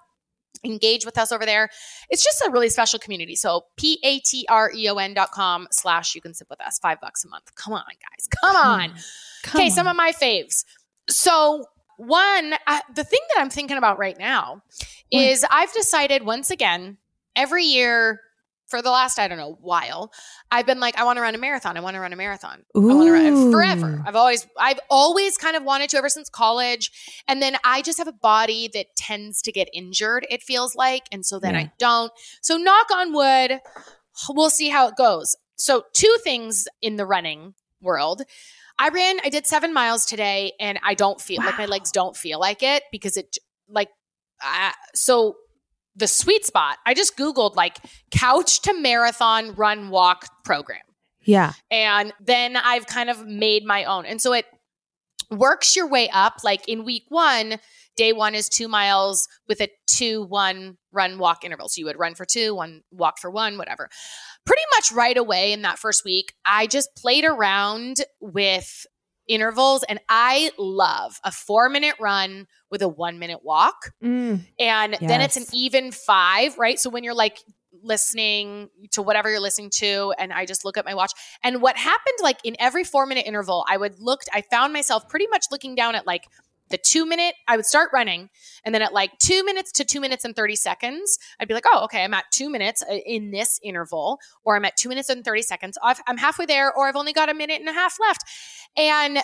[0.64, 1.70] engage with us over there.
[2.10, 3.34] It's just a really special community.
[3.34, 6.60] So P A T R E O N dot com slash you can sip with
[6.60, 6.78] us.
[6.78, 7.54] Five bucks a month.
[7.54, 8.28] Come on, guys.
[8.44, 8.94] Come on.
[9.42, 10.64] Come Okay, some of my faves.
[11.08, 11.64] So
[11.96, 14.62] one, I, the thing that I'm thinking about right now
[15.10, 15.22] What?
[15.24, 16.98] is I've decided once again
[17.36, 18.20] every year
[18.66, 20.10] for the last I don't know while
[20.50, 21.76] I've been like I want to run a marathon.
[21.76, 22.64] I want to run a marathon.
[22.74, 24.02] I want to run forever.
[24.06, 26.90] I've always I've always kind of wanted to ever since college.
[27.28, 31.02] And then I just have a body that tends to get injured, it feels like.
[31.12, 31.60] And so then Yeah.
[31.60, 32.12] I don't.
[32.40, 33.60] So knock on wood,
[34.30, 35.36] we'll see how it goes.
[35.56, 38.22] So two things in the running world.
[38.78, 42.16] I ran, I did seven miles today and I don't feel like my legs don't
[42.16, 43.36] feel like it because it
[43.68, 43.90] like
[44.40, 45.36] I, so
[45.96, 46.78] the sweet spot.
[46.87, 47.78] I just googled like
[48.11, 50.81] couch to marathon run walk program.
[51.24, 51.52] Yeah.
[51.70, 54.07] And then I've kind of made my own.
[54.07, 54.46] And so it
[55.31, 56.40] works your way up.
[56.42, 57.59] Like in week one,
[57.96, 61.68] day one is two miles with a two, one run walk interval.
[61.68, 63.88] So you would run for two, one walk for one, whatever.
[64.44, 68.87] Pretty much right away in that first week, I just played around with
[69.28, 73.92] intervals and I love a four minute run with a one minute walk.
[74.02, 74.40] Mm.
[74.58, 76.78] And then it's an even five, right?
[76.78, 77.38] So when you're like
[77.82, 81.12] listening to whatever you're listening to, and I just look at my watch.
[81.42, 85.08] And what happened, like in every four minute interval, I would look, I found myself
[85.08, 86.24] pretty much looking down at like
[86.72, 88.28] the two minute, I would start running.
[88.64, 91.66] And then at like two minutes to two minutes and 30 seconds, I'd be like,
[91.72, 95.08] oh, okay, I'm at two minutes uh, in this interval, or I'm at two minutes
[95.08, 95.78] and 30 seconds.
[96.08, 98.24] I'm halfway there, or I've only got a minute and a half left.
[98.76, 99.18] And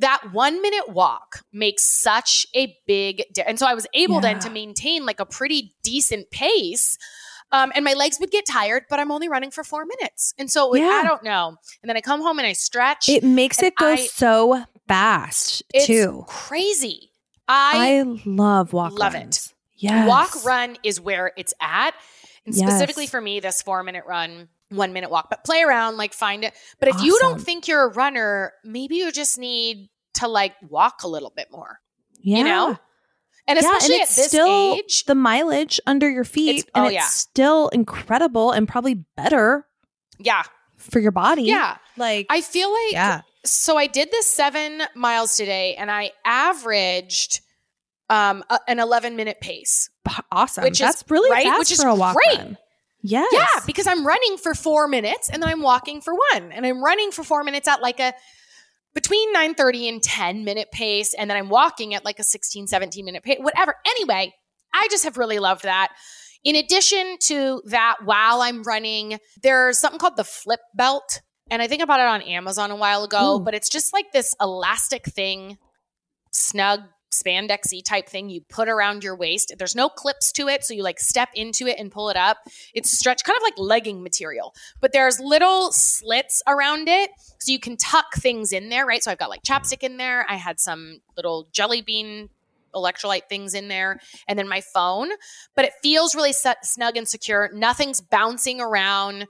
[0.00, 4.38] that one minute walk makes such a big di- and so i was able then
[4.38, 6.96] to maintain like a pretty decent pace
[7.50, 10.48] um, and my legs would get tired but i'm only running for four minutes and
[10.52, 10.84] so Yeah.
[11.02, 13.88] i don't know and then i come home and i stretch It makes it go
[13.88, 16.24] I- so fast it's too.
[16.26, 17.10] crazy
[17.46, 19.40] i, I, love walk love it.
[19.76, 20.06] Yeah.
[20.08, 21.94] Walk run is where it's at
[22.44, 22.68] and Yes.
[22.68, 26.42] specifically for me this four minute run one minute walk but play around like find
[26.44, 30.54] it but if you don't think you're a runner maybe you just need to like
[30.68, 31.78] walk a little bit more
[32.20, 32.38] Yeah.
[32.38, 32.78] you know
[33.46, 36.84] and Yeah, especially and at this still age the mileage under your feet, It's- and
[36.84, 37.04] oh, it's yeah.
[37.06, 39.66] still incredible and probably better
[40.18, 40.42] yeah
[40.76, 41.42] for your body.
[41.44, 46.10] yeah like i feel like yeah, so i did this seven miles today and i
[46.24, 47.40] averaged
[48.10, 49.90] um a- an 11 minute pace
[50.32, 50.64] awesome.
[50.64, 51.44] which is- really right?
[51.44, 52.38] fast Which is for a walk great.
[52.38, 52.58] run.
[53.02, 53.28] Yes.
[53.32, 56.82] yeah because i'm running for four minutes and then i'm walking for one and i'm
[56.82, 58.12] running for four minutes at like a
[58.94, 63.04] between 9.30 and 10 minute pace and then i'm walking at like a 16 17
[63.04, 64.34] minute pace whatever anyway
[64.74, 65.92] i just have really loved that
[66.42, 71.66] in addition to that while i'm running there's something called the flip belt and i
[71.66, 73.40] think I bought it on amazon a while ago Ooh.
[73.40, 75.58] but it's just like this elastic thing
[76.30, 76.80] snug
[77.10, 79.54] spandexy type thing you put around your waist.
[79.58, 82.38] There's no clips to it, so you like step into it and pull it up.
[82.74, 87.58] It's stretched kind of like legging material, but there's little slits around it so you
[87.58, 89.02] can tuck things in there, right?
[89.02, 90.26] So I've got like chapstick in there.
[90.28, 92.28] I had some little jelly bean
[92.74, 95.08] electrolyte things in there and then my phone,
[95.56, 97.50] but it feels really snug and secure.
[97.54, 99.26] Nothing's bouncing around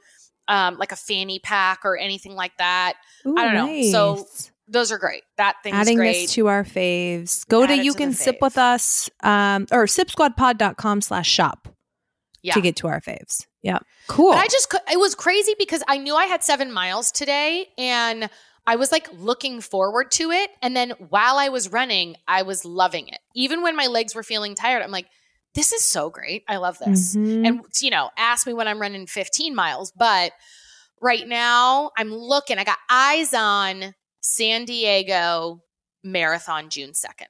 [0.48, 2.94] um, like a fanny pack or anything like that.
[3.26, 3.82] Ooh, I don't know.
[3.90, 4.26] So.
[4.70, 5.22] Those are great.
[5.38, 6.10] That thing adding great.
[6.10, 7.48] Adding this to our faves.
[7.48, 11.74] Go Add to you to can sip with us um or sipsquadpod.com slash shop
[12.42, 12.52] yeah.
[12.52, 13.46] to get to our faves.
[13.62, 13.78] Yeah.
[14.08, 14.32] Cool.
[14.32, 18.28] But I just it was crazy because I knew I had seven miles today, and
[18.66, 20.50] I was like looking forward to it.
[20.62, 23.20] And then while I was running, I was loving it.
[23.34, 25.06] Even when my legs were feeling tired, I'm like,
[25.54, 26.44] this is so great.
[26.48, 27.16] I love this.
[27.16, 27.46] Mhm.
[27.46, 29.92] And, you know, ask me when I'm running 15 miles.
[29.92, 30.32] But
[31.00, 35.62] right now, I'm looking, I got eyes on San Diego
[36.04, 37.26] Marathon June 2nd.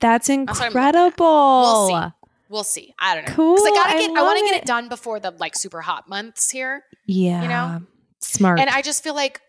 [0.00, 0.66] that's what I'm looking at.
[0.66, 1.60] incredible.
[1.62, 2.14] We'll see.
[2.50, 2.94] We'll see.
[2.98, 3.34] I don't know.
[3.34, 3.56] Cool.
[3.56, 6.08] Because I gotta get, I, want to get it done before the like super hot
[6.08, 6.82] months here.
[7.06, 7.42] Yeah.
[7.42, 7.82] You know?
[8.20, 8.58] Smart.
[8.58, 9.40] And I just feel like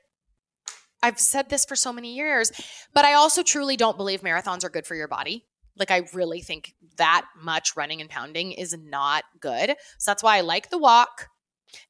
[1.02, 2.52] I've said this for so many years,
[2.94, 5.46] but I also truly don't believe marathons are good for your body.
[5.80, 9.76] Like I really think that much running and pounding is not good.
[9.98, 11.30] So that's why I like the walk.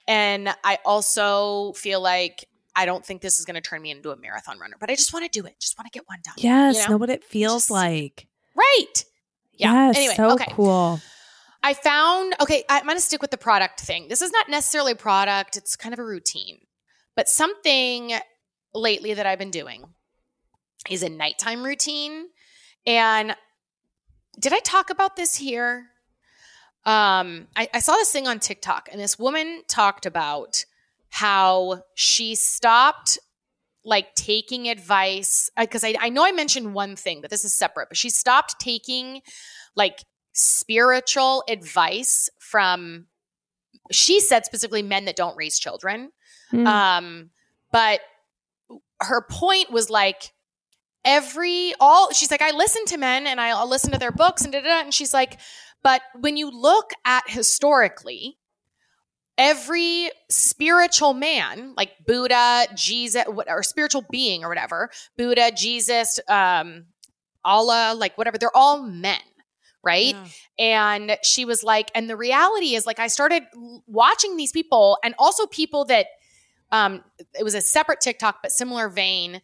[0.08, 4.12] And I also feel like I don't think this is going to turn me into
[4.12, 5.60] a marathon runner, but I just want to do it.
[5.60, 6.36] Just want to get one done.
[6.38, 6.76] yes.
[6.76, 6.88] you know?
[6.92, 6.98] know?
[6.98, 8.28] what it feels Just- like.
[8.56, 9.06] Right.
[9.54, 9.88] Yeah.
[9.88, 9.98] Yes.
[9.98, 10.52] Anyway, so okay.
[10.52, 11.02] cool.
[11.62, 14.08] I found, okay, I'm going to stick with the product thing.
[14.08, 16.60] This is not necessarily a product, it's kind of a routine.
[17.16, 18.14] But something
[18.74, 19.84] lately that I've been doing
[20.90, 22.28] is a nighttime routine.
[22.86, 23.36] And
[24.40, 25.88] did I talk about this here?
[26.86, 30.66] Um, I, I saw this thing on TikTok, and this woman talked about
[31.10, 33.20] how she stopped
[33.84, 37.90] like taking advice because I, I know I mentioned one thing, but this is separate.
[37.90, 39.22] But she stopped taking
[39.76, 43.08] like spiritual advice from
[43.92, 46.12] she said specifically men that don't raise children
[46.54, 46.66] Mm.
[46.66, 47.30] um
[47.72, 48.00] but
[49.02, 50.34] her point was like
[51.06, 54.44] every all she's like i listen to men and I, i'll listen to their books
[54.44, 55.40] and da, da, da, and she's like
[55.84, 58.38] but when you look at historically
[59.38, 66.86] every spiritual man like buddha jesus or spiritual being or whatever buddha jesus um
[67.46, 69.20] allah like whatever they're all men
[69.82, 70.14] right?
[70.58, 73.44] And she was like and the reality is like i started
[73.88, 76.08] watching these people and also people that
[76.74, 77.02] um
[77.34, 79.42] it was a separate tiktok but similar vein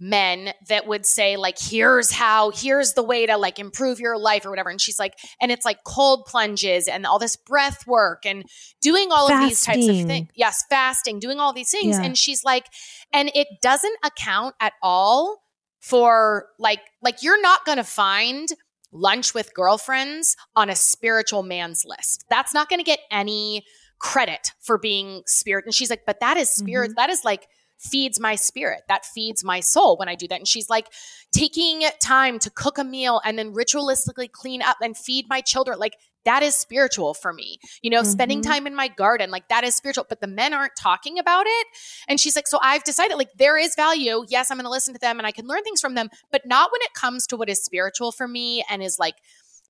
[0.00, 4.44] men that would say like here's how here's the way to like improve your life
[4.44, 8.26] or whatever and she's like and it's like cold plunges and all this breath work
[8.26, 8.44] and
[8.80, 12.04] doing all of these types of things yes fasting doing all these things Yeah.
[12.04, 12.66] and she's like
[13.12, 15.42] and it doesn't account at all
[15.80, 18.48] for like like you're not going to find
[18.90, 22.24] lunch with girlfriends on a spiritual man's list.
[22.30, 23.64] That's not going to get any
[23.98, 25.64] credit for being spirit.
[25.64, 26.90] And she's like, but that is spirit.
[26.90, 26.96] Mm-hmm.
[26.96, 27.48] That is like
[27.84, 28.82] feeds my spirit.
[28.88, 30.38] That feeds my soul when I do that.
[30.38, 30.86] And she's like,
[31.32, 35.78] taking time to cook a meal and then ritualistically clean up and feed my children.
[35.78, 35.94] Like
[36.24, 37.58] that is spiritual for me.
[37.82, 38.46] You know, spending Mhm.
[38.46, 40.06] time in my garden, like that is spiritual.
[40.08, 41.66] But the men aren't talking about it.
[42.08, 44.24] And she's like, so I've decided like there is value.
[44.28, 46.46] Yes, I'm going to listen to them and I can learn things from them, but
[46.46, 49.16] not when it comes to what is spiritual for me and is like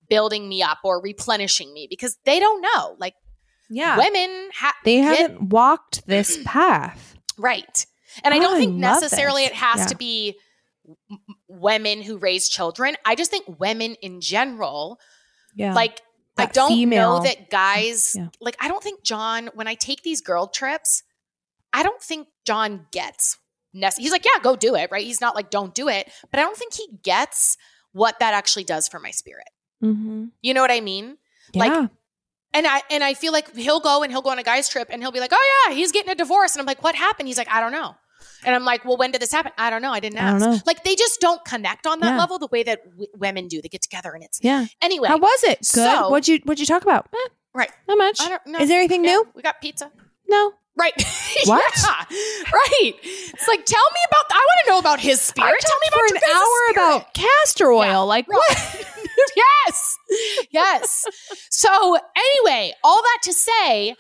[0.09, 2.95] building me up or replenishing me because they don't know.
[3.01, 3.15] Like
[3.71, 3.97] yeah.
[3.97, 7.17] women ha- they haven't walked this path.
[7.39, 7.87] right.
[8.23, 9.51] And I Oh, don't think love necessarily this.
[9.53, 9.87] it has Yeah.
[9.87, 10.39] to be
[11.49, 12.97] women who raise children.
[13.05, 15.01] I just think women in general
[15.55, 15.75] Yeah.
[15.75, 16.01] like
[16.37, 18.29] I don't female- know that guys Yeah.
[18.41, 21.03] like I don't think John when I take these girl trips,
[21.73, 23.39] I don't think John gets
[23.75, 25.05] nece- he's like, yeah, go do it, right?
[25.05, 27.57] He's not like don't do it, but I don't think he gets
[27.93, 29.49] what that actually does for my spirit.
[29.83, 30.33] Mhm.
[30.43, 31.19] You know what I mean?
[31.53, 31.65] yeah.
[31.65, 31.91] like,
[32.53, 34.89] And I and I feel like he'll go and he'll go on a guy's trip
[34.91, 37.27] and he'll be like, "Oh yeah, he's getting a divorce." And I'm like, "What happened?"
[37.27, 37.97] He's like, "I don't know."
[38.45, 39.93] And I'm like, "Well, when did this happen?" I don't know.
[39.93, 40.45] I didn't I ask.
[40.45, 40.59] know.
[40.67, 42.19] Like they just don't connect on that Yeah.
[42.19, 43.61] level the way that w- women do.
[43.63, 44.67] They get together and it's yeah.
[44.83, 45.09] anyway.
[45.09, 45.59] How was it?
[45.61, 45.67] Good.
[45.67, 47.09] so- what'd you What'd you talk about?
[47.15, 47.71] Eh, right?
[47.89, 48.21] not much.
[48.21, 48.59] I don't know.
[48.59, 49.27] Is there anything Yeah, new?
[49.35, 49.91] We got pizza.
[50.29, 50.53] No.
[50.77, 50.93] Right.
[51.47, 51.63] What?
[51.77, 52.17] Yeah.
[52.53, 52.95] Right.
[53.03, 54.25] It's like, tell me about.
[54.31, 55.55] I want to know about his spirit.
[55.61, 56.87] Tell me about for an hour spirit.
[56.87, 57.85] about castor oil.
[57.85, 58.37] Yeah, like right.
[58.37, 58.87] what?
[59.37, 59.99] yes.
[60.51, 61.05] Yes.
[61.51, 63.95] So, anyway, all that to say,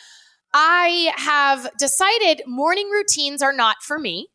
[0.54, 4.28] I have decided morning routines are not for me.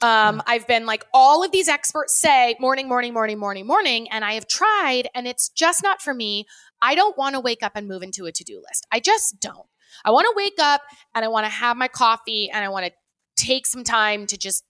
[0.00, 4.24] Um, I've been like all of these experts say morning, morning, morning, morning, morning, and
[4.24, 6.46] I have tried, and it's just not for me.
[6.80, 8.86] I don't want to wake up and move into a to do list.
[8.92, 9.66] I just don't.
[10.04, 10.82] I want to wake up
[11.14, 12.92] and I want to have my coffee and I want to
[13.36, 14.64] take some time to just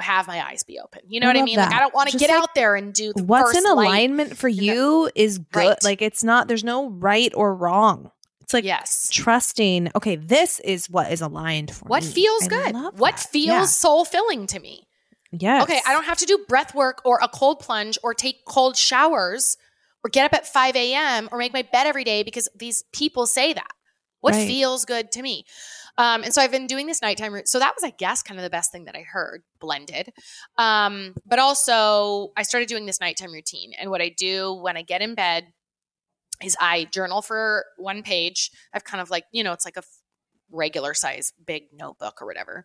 [0.00, 1.02] have my eyes be open.
[1.06, 1.56] You know I what I mean?
[1.56, 1.72] Like.
[1.72, 4.48] I don't want to get like, out there and do the What's in alignment for
[4.48, 5.60] you is good.
[5.60, 5.84] Right.
[5.84, 6.48] Like it's not.
[6.48, 8.10] There's no right or wrong.
[8.46, 9.08] It's like yes.
[9.12, 9.90] trusting.
[9.96, 11.88] Okay, this is what is aligned for me.
[11.88, 12.10] What me.
[12.10, 12.74] feels I good?
[12.96, 13.28] What that.
[13.28, 14.86] feels soul filling to me?
[15.32, 15.56] Yeah.
[15.56, 15.62] Yes.
[15.64, 18.76] Okay, I don't have to do breath work or a cold plunge or take cold
[18.76, 19.56] showers
[20.04, 21.28] or get up at 5 a.m.
[21.32, 23.72] or make my bed every day because these people say that.
[24.20, 24.46] What Right.
[24.46, 25.44] feels good to me?
[25.98, 27.48] Um, and so I've been doing this nighttime route.
[27.48, 30.12] So that was, I guess, kind of the best thing that I heard blended.
[30.56, 33.72] Um, but also, I started doing this nighttime routine.
[33.76, 35.46] And what I do when I get in bed
[36.42, 38.50] is I journal for one page.
[38.72, 39.82] I've kind of like, you know, it's like a
[40.50, 42.64] regular size big notebook or whatever.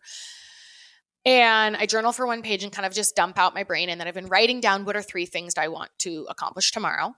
[1.24, 3.88] And I journal for one page and kind of just dump out my brain.
[3.88, 7.14] And then I've been writing down what are three things I want to accomplish tomorrow.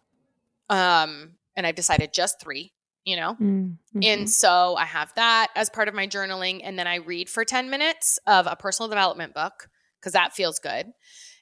[0.69, 2.73] Um, and I've decided just three,
[3.05, 3.35] you know?
[3.35, 4.01] Mm-hmm.
[4.03, 6.61] And so I have that as part of my journaling.
[6.62, 9.69] And then I read for 10 minutes of a personal development book
[10.01, 10.93] because that feels good.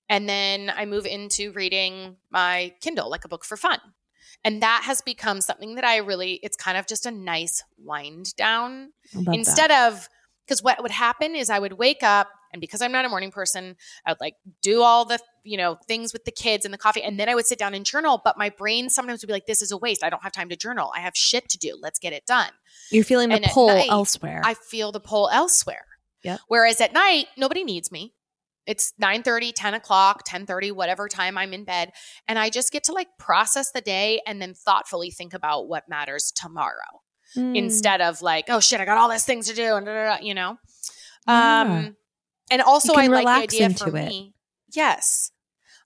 [0.08, 3.80] And then I move into reading my Kindle, like a book for fun.
[4.44, 8.34] And that has become something that I really, it's kind of just a nice wind
[8.36, 8.92] down
[9.32, 10.08] instead of,
[10.44, 13.30] because what would happen is I would wake up and because I'm not a morning
[13.30, 16.78] person, I would like do all the, you know, things with the kids and the
[16.78, 17.02] coffee.
[17.02, 18.20] And then I would sit down and journal.
[18.22, 20.04] But my brain sometimes would be like, this is a waste.
[20.04, 20.92] I don't have time to journal.
[20.94, 21.78] I have shit to do.
[21.80, 22.50] Let's get it done.
[22.90, 24.42] You're feeling the and pull night, elsewhere.
[24.44, 25.86] I feel the pull elsewhere.
[26.24, 26.40] Yep.
[26.48, 28.12] Whereas at night, nobody needs me.
[28.66, 31.92] It's 9 30, 10 o'clock, 10 30, whatever time I'm in bed.
[32.28, 35.88] And I just get to like process the day and then thoughtfully think about what
[35.88, 37.02] matters tomorrow
[37.36, 37.56] Mm.
[37.56, 40.16] instead of like, oh shit, I got all these things to do and da, da,
[40.18, 40.58] da, you know.
[41.26, 41.60] Yeah.
[41.62, 41.96] Um
[42.50, 43.94] and also I like the idea for it.
[43.94, 44.34] me.
[44.74, 45.30] Yes.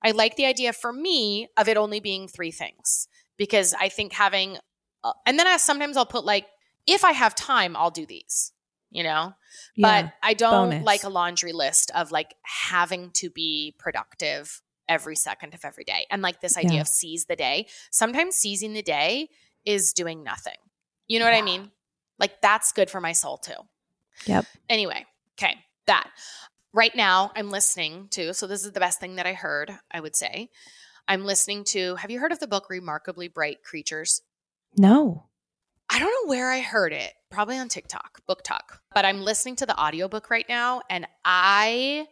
[0.03, 4.13] I like the idea for me of it only being three things because I think
[4.15, 4.59] having
[5.05, 6.47] uh, and then I sometimes I'll put like
[6.85, 8.51] if I have time, I'll do these,
[8.97, 9.35] you know?
[9.77, 10.03] Yeah.
[10.03, 10.85] But I don't bonus.
[10.85, 16.07] like a laundry list of like having to be productive every second of every day.
[16.11, 16.81] And like this idea Yeah.
[16.83, 17.67] of seize the day.
[17.91, 19.29] Sometimes seizing the day
[19.65, 20.57] is doing nothing.
[21.09, 21.71] You know what I mean?
[22.19, 23.53] Like that's good for my soul too.
[24.27, 24.47] Yep.
[24.71, 25.05] Anyway,
[25.39, 25.57] okay,
[25.87, 26.11] that.
[26.73, 30.01] Right now, I'm listening to, so this is the best thing that I heard, I
[30.01, 30.51] would say.
[31.09, 34.23] I'm listening to, have you heard of the book Remarkably Bright Creatures?
[34.77, 35.25] No.
[35.97, 38.81] I don't know where I heard it, probably on TikTok, BookTok.
[38.95, 42.07] But I'm listening to the audiobook right now and I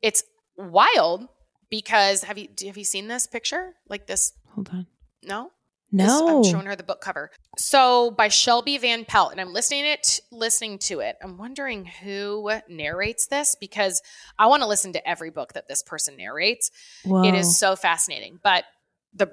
[0.00, 0.22] it's
[0.56, 1.28] wild
[1.68, 3.74] because have you have you seen this picture?
[3.90, 4.86] Like this Hold on.
[5.22, 5.50] no?
[5.92, 6.38] No.
[6.38, 7.30] I'm showing her the book cover.
[7.58, 11.16] So by Shelby Van Pelt, and I'm listening it, listening to it.
[11.22, 14.00] I'm wondering who narrates this because
[14.38, 16.70] I want to listen to every book that this person narrates.
[17.04, 17.24] Whoa.
[17.24, 18.38] It is so fascinating.
[18.42, 18.64] But
[19.14, 19.30] the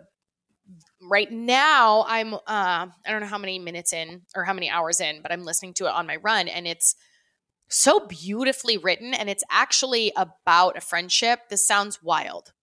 [1.07, 4.99] right now, I'm uh, I don't know how many minutes in or how many hours
[4.99, 6.95] in, but I'm listening to it on my run, and it's
[7.67, 11.41] so beautifully written, and it's actually about a friendship.
[11.49, 12.53] This sounds wild,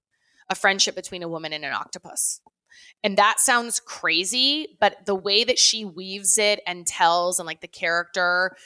[0.49, 2.41] a friendship between a woman and an octopus.
[3.05, 7.61] And that sounds crazy, but the way that she weaves it and tells and like
[7.61, 8.57] the character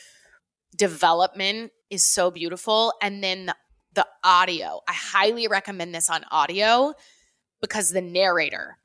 [0.76, 2.92] development is so beautiful.
[3.00, 3.56] And then the,
[3.94, 6.92] the audio, I highly recommend this on audio
[7.60, 8.76] because the narrator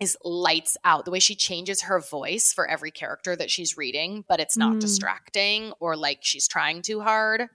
[0.00, 1.04] is lights out.
[1.04, 4.74] The way she changes her voice for every character that she's reading, but it's not
[4.76, 4.80] Mm.
[4.80, 7.48] distracting or like she's trying too hard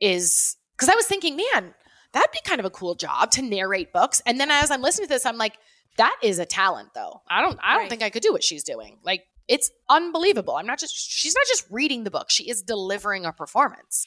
[0.00, 1.74] is because I was thinking, man,
[2.12, 4.20] that'd be kind of a cool job to narrate books.
[4.26, 5.54] And then as I'm listening to this, I'm like,
[5.96, 7.22] that is a talent though.
[7.28, 7.90] I don't I don't Right.
[7.90, 8.98] think I could do what she's doing.
[9.02, 10.54] Like it's unbelievable.
[10.56, 12.30] I'm not just she's not just reading the book.
[12.30, 14.06] She is delivering a performance.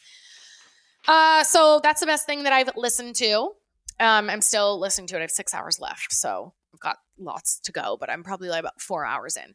[1.08, 3.52] Uh so that's the best thing that I've listened to.
[4.00, 5.20] Um I'm still listening to it.
[5.20, 6.14] I have 6 hours left.
[6.14, 9.54] So I've got lots to go, but I'm probably like about 4 hours in.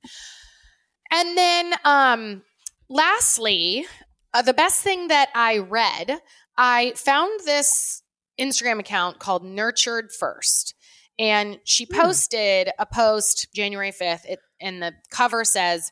[1.11, 2.43] And then um
[2.89, 3.87] lastly,
[4.35, 6.21] uh, the best thing that I read,
[6.57, 8.03] I found this
[8.41, 10.75] Instagram account called Nurtured First.
[11.19, 12.01] And she Hmm.
[12.01, 15.91] posted a post January 5th, it, and the cover says,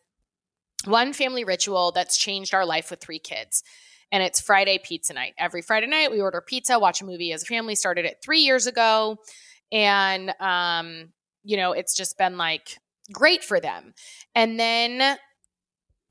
[0.84, 3.62] One family ritual that's changed our life with three kids.
[4.12, 5.32] And it's Friday pizza night.
[5.38, 7.74] Every Friday night, we order pizza, watch a movie as a family.
[7.74, 9.16] Started it three years ago.
[9.72, 11.13] And, um,
[11.44, 12.78] you know, it's just been like
[13.12, 13.94] great for them.
[14.34, 15.18] And then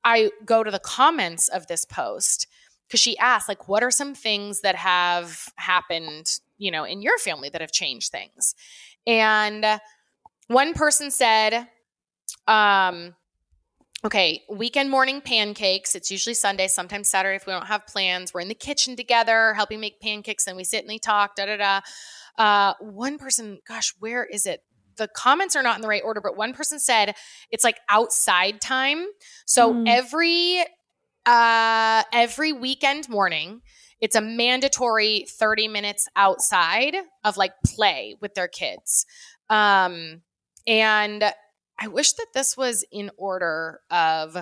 [0.03, 2.47] I go to the comments of this post
[2.87, 7.17] because she asked, like, what are some things that have happened, you know, in your
[7.17, 8.53] family that have changed things?
[9.07, 9.65] And
[10.47, 11.67] one person said,
[12.47, 13.15] um,
[14.05, 15.95] okay, weekend morning pancakes.
[15.95, 18.33] It's usually Sunday, sometimes Saturday if we don't have plans.
[18.33, 21.45] We're in the kitchen together, helping make pancakes, and we sit and we talk, da
[21.45, 21.81] da da.
[22.37, 24.61] Uh, one person, gosh, where is it?
[24.97, 27.15] The comments are not in the right order, but one person said
[27.51, 29.05] it's like outside time.
[29.45, 29.87] So Hmm.
[29.87, 30.63] every
[31.25, 33.61] uh every weekend morning,
[34.01, 39.05] it's a mandatory 30 minutes outside of like play with their kids.
[39.49, 40.21] Um
[40.67, 41.23] and
[41.79, 44.37] I wish that this was in order of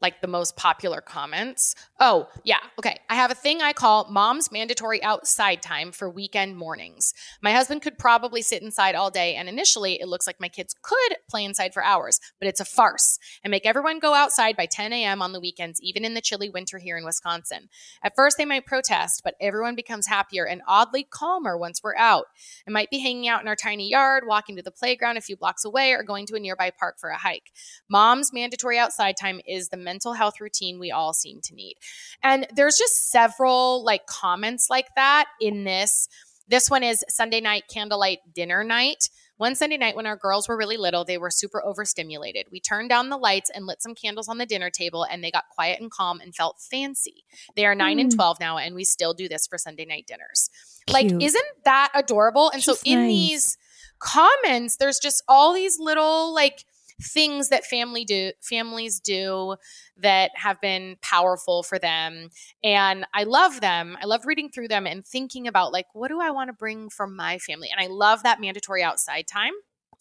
[0.00, 1.74] like the most popular comments.
[1.98, 2.58] Oh, yeah.
[2.78, 2.98] Okay.
[3.08, 7.14] I have a thing I call mom's mandatory outside time for weekend mornings.
[7.42, 10.74] My husband could probably sit inside all day, and initially it looks like my kids
[10.82, 14.66] could play inside for hours, but it's a farce and make everyone go outside by
[14.66, 15.22] 10 a.m.
[15.22, 17.68] on the weekends, even in the chilly winter here in Wisconsin.
[18.02, 22.26] At first, they might protest, but everyone becomes happier and oddly calmer once we're out.
[22.66, 25.36] It might be hanging out in our tiny yard, walking to the playground a few
[25.36, 27.50] blocks away, or going to a nearby park for a hike.
[27.88, 31.76] Mom's mandatory outside time is the mental health routine we all seem to need.
[32.22, 36.08] And there's just several like comments like that in this.
[36.48, 39.08] This one is Sunday night candlelight dinner night.
[39.38, 42.46] One Sunday night when our girls were really little, they were super overstimulated.
[42.50, 45.30] We turned down the lights and lit some candles on the dinner table, and they
[45.30, 47.24] got quiet and calm and felt fancy.
[47.54, 48.14] They are nine and Mm.
[48.16, 50.48] 12 now, and we still do this for Sunday night dinners.
[50.88, 52.48] Like, isn't that adorable?
[52.50, 53.08] And so, in nice.
[53.08, 53.58] these
[53.98, 56.64] comments, there's just all these little like
[57.02, 59.56] things that family do families do
[59.98, 62.30] that have been powerful for them.
[62.64, 63.96] And i love them.
[64.00, 66.88] I love reading through them and thinking about like what do i want to bring
[66.88, 67.68] from my family?
[67.70, 69.52] And i love that mandatory outside time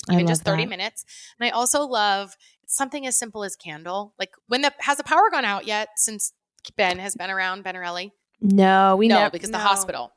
[0.10, 0.70] I even just 30 that.
[0.70, 1.06] minutes.
[1.40, 2.36] And i also love
[2.68, 4.14] something as simple as candle.
[4.18, 6.34] Like when the has the power gone out yet since
[6.78, 10.12] ben has been around benarelli No, we no never because the hospital.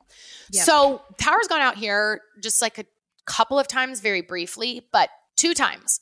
[0.51, 0.65] Yep.
[0.65, 2.85] so power's gone out here just like a
[3.25, 5.99] couple of times very briefly but two times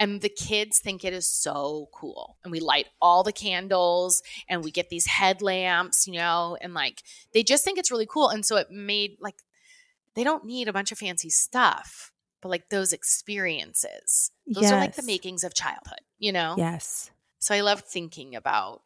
[0.00, 4.62] and the kids think it is so cool and we light all the candles and
[4.62, 8.44] we get these headlamps you know and like they just think it's really cool and
[8.46, 9.36] so it made like
[10.14, 14.94] they don't need a bunch of fancy stuff but like those experiences those are like
[14.96, 17.10] the makings of childhood you know Yes.
[17.38, 18.82] so I love thinking about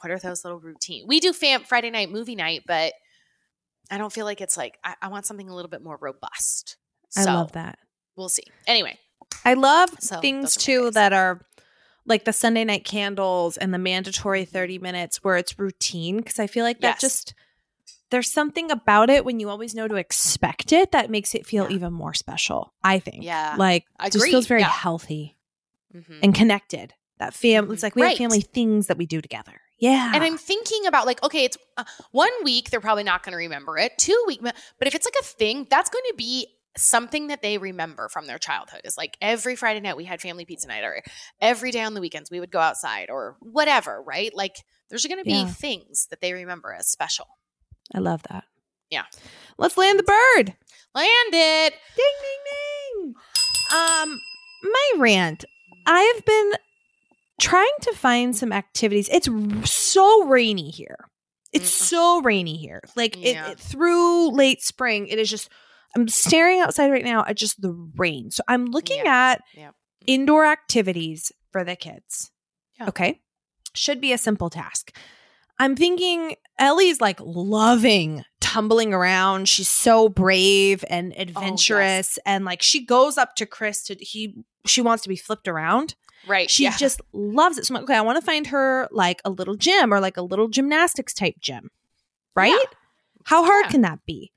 [0.00, 1.06] what are those little routines.
[1.06, 2.94] We do fam Friday night movie night, but
[3.92, 6.76] I don't feel like it's like I, I want something a little bit more robust.
[7.10, 7.78] So I love that.
[8.16, 8.42] We'll see.
[8.66, 8.98] Anyway,
[9.44, 11.40] I love So, things those are my too that are
[12.06, 16.46] like the Sunday night candles and the mandatory 30 minutes where it's routine because I
[16.46, 17.00] feel like that Yes.
[17.00, 17.34] just
[18.10, 21.64] there's something about it when you always know to expect it that makes it feel
[21.68, 21.76] Yeah.
[21.76, 22.72] even more special.
[22.84, 23.24] I think.
[23.24, 23.56] Yeah.
[23.58, 24.68] Like it just feels very Yeah.
[24.68, 25.36] healthy
[25.94, 26.20] Mhm.
[26.22, 26.94] and connected.
[27.18, 27.72] That fam Mhm.
[27.72, 29.60] it's like we have family things that we do together.
[29.78, 30.12] Yeah.
[30.14, 33.36] and I'm thinking about like, okay, it's uh, one week they're probably not going to
[33.38, 33.98] remember it.
[33.98, 34.54] Two week, but
[34.86, 36.46] if it's like a thing, that's going to be
[36.76, 38.80] something that they remember from their childhood.
[38.84, 41.02] Is like every Friday night we had family pizza night, or
[41.40, 44.02] every day on the weekends we would go outside, or whatever.
[44.02, 44.34] Right?
[44.34, 44.56] Like
[44.90, 45.46] there's going to be Yeah.
[45.46, 47.26] things that they remember as special.
[47.94, 48.44] I love that.
[48.90, 49.04] Yeah.
[49.58, 50.54] Let's land the bird.
[50.94, 51.74] Landed.
[51.96, 53.14] Ding ding ding.
[53.74, 54.20] Um
[54.62, 55.44] my rant.
[55.86, 56.52] I've been
[57.40, 59.08] trying to find some activities.
[59.12, 59.28] It's
[59.70, 61.08] so rainy here.
[61.52, 61.86] It's Mm-mm.
[61.88, 62.80] so rainy here.
[62.96, 65.48] Like it- it, through late spring, it is just
[65.96, 68.30] I'm staring outside right now at just the rain.
[68.30, 69.68] So I'm looking at Yeah.
[69.68, 70.04] Mm-hmm.
[70.06, 72.30] indoor activities for the kids.
[72.78, 72.88] Yeah.
[72.88, 73.20] Okay.
[73.74, 74.96] Should be a simple task.
[75.58, 79.48] I'm thinking Ellie's like loving tumbling around.
[79.48, 84.34] She's so brave and Oh, adventurous and like she goes up to Chris to he
[84.66, 85.94] she wants to be flipped around.
[86.26, 86.50] Right.
[86.50, 86.76] She yeah.
[86.76, 87.66] just loves it.
[87.66, 90.16] So I'm like, okay, I want to find her like a little gym or like
[90.16, 91.70] a little gymnastics type gym.
[92.34, 92.50] Right?
[92.50, 92.78] Yeah.
[93.24, 93.70] How hard Yeah.
[93.70, 94.32] can that be?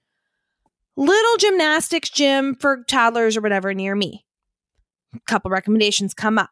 [0.98, 4.26] Little gymnastics gym for toddlers or whatever near me.
[5.16, 6.50] A couple recommendations come up.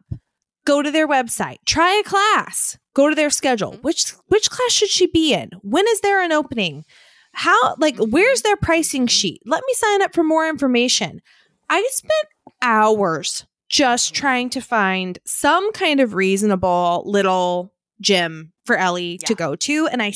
[0.65, 1.57] Go to their website.
[1.65, 2.77] Try a class.
[2.93, 3.73] Go to their schedule.
[3.73, 3.83] Mhm.
[3.83, 5.49] Which which class should she be in?
[5.61, 6.85] When is there an opening?
[7.33, 8.11] How like Mhm.
[8.11, 9.41] where's their pricing sheet?
[9.45, 11.21] Let me sign up for more information.
[11.69, 12.27] I spent
[12.61, 19.55] hours just trying to find some kind of reasonable little gym for Ellie to go
[19.55, 20.11] to and I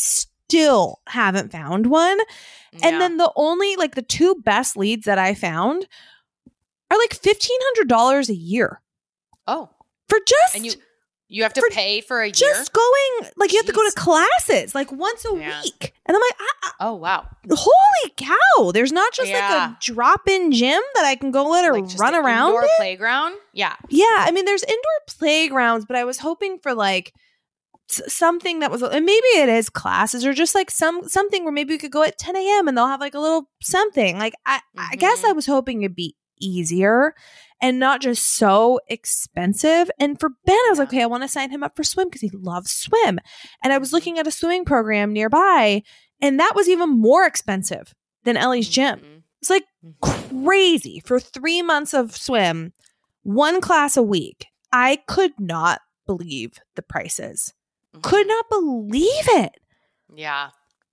[0.49, 2.17] still haven't found one.
[2.83, 5.87] And then the only like the two best leads that I found
[6.91, 8.81] are like $1500 a year
[9.47, 9.69] oh,
[10.07, 10.73] for just and you
[11.31, 12.33] you have to For pay for a year.
[12.33, 15.61] just going like you have to go to classes like once a Yeah.
[15.63, 15.93] week.
[16.07, 17.27] And I'm like, I, oh wow.
[17.51, 19.47] Holy cow, there's not just Yeah.
[19.47, 22.49] like a drop-in gym that I can go in or Like run around.
[22.49, 22.69] indoor in?
[22.77, 23.35] playground.
[23.53, 23.75] Yeah.
[23.89, 27.13] Yeah, I mean, there's indoor playgrounds, but I was hoping for like
[27.91, 31.73] something that was, and maybe it is classes or just like some something where maybe
[31.73, 32.67] we could go at 10 a.m.
[32.67, 34.17] and they'll have like a little something.
[34.17, 35.23] Like I, I guess.
[35.23, 37.13] I was hoping it'd be easier
[37.61, 39.91] and not just so expensive.
[39.99, 42.07] And for Ben, I was like, okay, I want to sign him up for swim
[42.07, 43.19] because he loves swim.
[43.63, 45.83] And I was looking at a swimming program nearby,
[46.21, 48.99] and that was even more expensive than Ellie's gym.
[48.99, 49.23] Mhm.
[49.41, 49.65] It's like
[50.01, 52.73] crazy for three months of swim,
[53.23, 54.45] one class a week.
[54.71, 57.53] I could not believe the prices.
[58.01, 58.29] Could Mhm.
[58.29, 59.51] not believe it.
[60.15, 60.43] Yeah.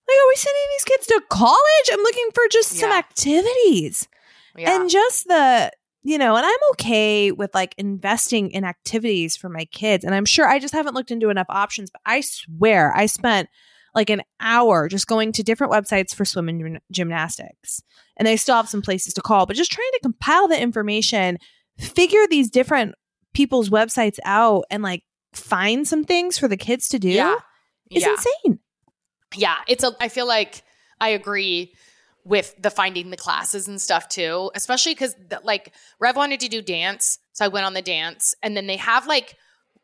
[0.08, 1.90] Like, are we sending these kids to college?
[1.92, 4.06] I'm looking for just some activities
[4.56, 4.74] Yeah.
[4.80, 5.72] and just the,
[6.04, 10.04] you know, and I'm okay with like investing in activities for my kids.
[10.04, 13.48] And I'm sure I just haven't looked into enough options, but I swear I spent
[13.94, 17.82] like an hour just going to different websites for swim and gymnastics.
[18.16, 21.38] And they still have some places to call, but just trying to compile the information,
[21.78, 22.94] figure these different
[23.34, 25.02] people's websites out and like
[25.36, 27.36] find some things for the kids to do yeah.
[27.90, 28.10] is yeah.
[28.10, 28.58] insane.
[29.36, 30.62] yeah it's a i feel like
[31.00, 31.72] i agree
[32.24, 35.14] with the finding the classes and stuff too especially because
[35.44, 38.76] like rev wanted to do dance so i went on the dance and then they
[38.76, 39.36] have like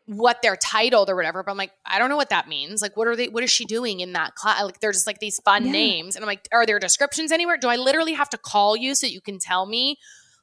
[0.07, 1.42] what they're titled or whatever.
[1.42, 2.82] But I'm like, I don't know what that means.
[2.82, 3.28] Like, what are they?
[3.28, 4.62] What is she doing in that class?
[4.62, 5.72] Like, they're just like these fun Yeah.
[5.72, 7.57] names, and I'm like, are there descriptions anywhere?
[7.57, 9.98] Do I literally have to call you so you can tell me?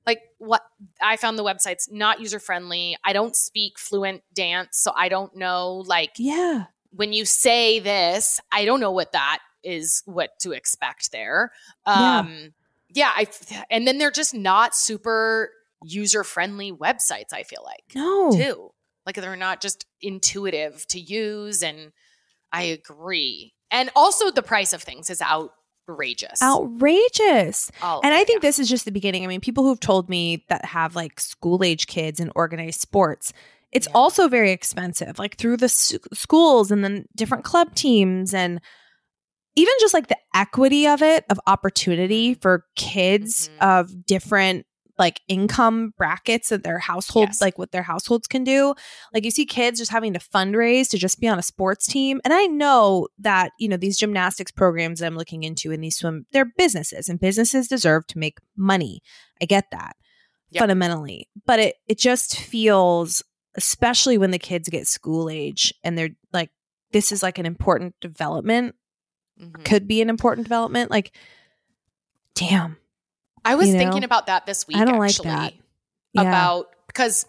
[0.06, 0.62] Like what
[1.02, 2.98] I found the website's not user friendly.
[3.04, 5.84] I don't speak fluent dance, so I don't know.
[5.86, 6.66] Like Yeah.
[6.92, 11.52] when you say this, I don't know what that is, what to expect there.
[11.86, 12.20] Yeah.
[12.20, 12.54] Um,
[12.92, 13.28] yeah, I
[13.70, 15.52] and then they're just not super
[15.84, 17.32] user friendly websites.
[17.34, 18.32] I feel like No.
[18.32, 18.72] too.
[19.06, 21.62] Like they're not just intuitive to use.
[21.62, 21.92] And
[22.52, 23.54] I agree.
[23.72, 25.22] And also the price of things is
[25.90, 26.42] outrageous.
[26.42, 27.72] Outrageous.
[27.82, 28.50] Oh, And I think yeah.
[28.50, 29.24] this is just the beginning.
[29.24, 33.34] I mean, people who've told me that have like school age kids and organized sports,
[33.72, 33.94] it's Yeah.
[33.96, 38.60] also very expensive, like through the schools and then different club teams and
[39.56, 43.80] even just like the equity of it, of opportunity for kids Mhm.
[43.80, 44.66] of different
[45.00, 47.42] like income brackets of their households, Yes.
[47.42, 48.76] like what their households can do.
[49.14, 52.20] Like you see kids just having to fundraise to just be on a sports team.
[52.26, 55.98] And I know that, you know, these gymnastics programs that I'm looking into and these
[55.98, 59.02] swim, they're businesses and businesses deserve to make money.
[59.42, 59.96] I get that
[60.52, 60.62] Yep.
[60.62, 61.30] fundamentally.
[61.46, 63.24] But it it just feels,
[63.56, 66.50] especially when the kids get school age and they're like,
[66.92, 68.76] this is like an important development,
[69.40, 69.64] Mhm.
[69.64, 70.92] could be an important development.
[70.92, 71.16] Like,
[72.36, 72.78] damn.
[73.50, 73.80] I was you know?
[73.80, 74.78] thinking about that this week.
[74.78, 75.54] I don't like actually, that.
[76.14, 76.22] Yeah.
[76.22, 77.26] About because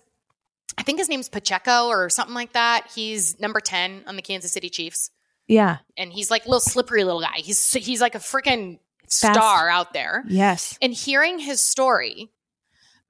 [0.77, 2.91] I think his name's Pacheco or something like that.
[2.95, 5.11] He's number 10 on the Kansas City Chiefs.
[5.47, 5.79] yeah.
[5.97, 7.37] And he's like a little slippery little guy.
[7.37, 10.25] He's he's like a freaking star out there.
[10.29, 10.79] Yes.
[10.83, 12.31] And hearing his story,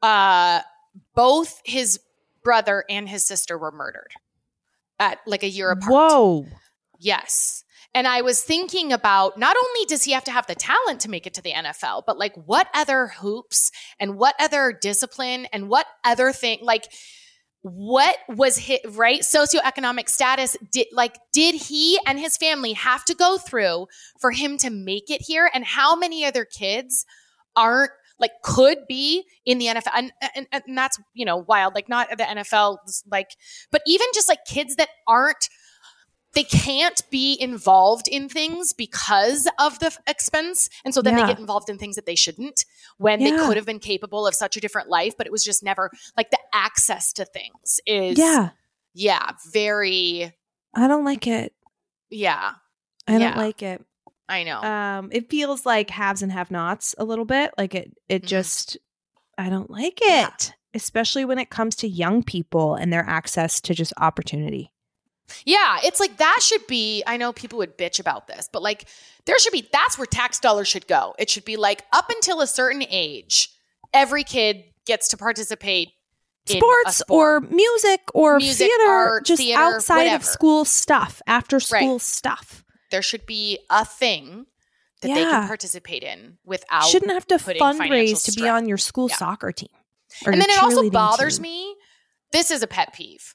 [0.02, 0.60] uh,
[1.14, 2.00] both his
[2.44, 4.12] brother and his sister were murdered
[4.98, 5.92] at like a year apart.
[5.92, 6.46] Whoa.
[6.98, 7.64] Yes.
[7.94, 11.10] And I was thinking about not only does he have to have the talent to
[11.10, 15.68] make it to the NFL, but like what other hoops and what other discipline and
[15.68, 16.84] what other thing, like
[17.62, 19.20] what was hit right?
[19.20, 23.86] Socioeconomic status did like did he and his family have to go through
[24.18, 25.50] for him to make it here?
[25.52, 27.04] And how many other kids
[27.56, 31.88] aren't like could be in the NFL and, and and that's you know wild like
[31.88, 32.76] not the NFL
[33.10, 33.30] like
[33.72, 35.48] but even just like kids that aren't
[36.34, 41.22] they can't be involved in things because of the f- expense and so then Yeah.
[41.26, 42.64] they get involved in things that they shouldn't
[42.98, 45.62] when they could have been capable of such a different life but it was just
[45.62, 48.50] never like the access to things is Yeah.
[48.94, 50.32] yeah very
[50.74, 51.52] I don't like it.
[52.10, 52.52] yeah
[53.08, 53.36] I don't Yeah.
[53.36, 53.84] like it.
[54.28, 57.52] i know Um, it feels like haves and have nots a little bit.
[57.58, 58.26] Like it it Mhm.
[58.26, 58.76] just
[59.36, 60.28] I don't like Yeah.
[60.28, 60.52] it.
[60.74, 64.70] Especially when it comes to young people and their access to just opportunity.
[65.44, 67.02] Yeah, it's like that should be.
[67.06, 68.86] I know people would bitch about this, but like
[69.26, 71.14] there should be that's where tax dollars should go.
[71.18, 73.50] It should be like up until a certain age,
[73.94, 75.90] every kid gets to participate
[76.46, 77.44] Sports sport.
[77.44, 80.16] or music or Music, theater, art, just theater, outside whatever.
[80.16, 82.00] of school stuff, after school Right.
[82.00, 82.64] stuff.
[82.90, 84.46] there should be a thing
[85.00, 86.84] that they can participate in without.
[86.88, 89.16] Shouldn't have to fundraise to be on your school Yeah.
[89.16, 89.68] soccer team.
[90.26, 91.42] and then it also bothers team.
[91.42, 91.76] me.
[92.32, 93.34] This is a pet peeve.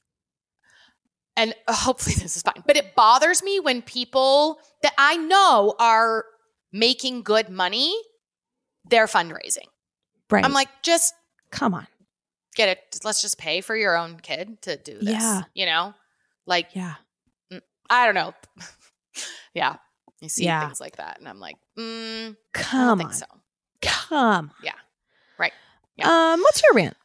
[1.36, 2.62] And uh, hopefully this is fine.
[2.66, 6.24] But it bothers me when people that I know are
[6.72, 7.94] making good money,
[8.88, 9.66] they're fundraising.
[10.30, 10.44] Right.
[10.44, 11.14] I'm like, just
[11.50, 11.86] come on.
[12.56, 12.98] get it.
[13.04, 15.10] Let's just pay for your own kid to do this.
[15.10, 15.42] Yeah.
[15.54, 15.94] You know?
[16.46, 16.94] Like, Yeah.
[17.88, 18.34] I don't know.
[19.54, 19.76] yeah.
[20.20, 20.64] You see Yeah.
[20.66, 21.18] things like that.
[21.18, 23.14] And I'm like, mm, Come think on.
[23.14, 23.26] so.
[23.82, 24.50] Come.
[24.62, 24.72] Yeah.
[25.38, 25.52] Right.
[25.96, 26.32] Yeah.
[26.32, 26.96] Um, what's your rant?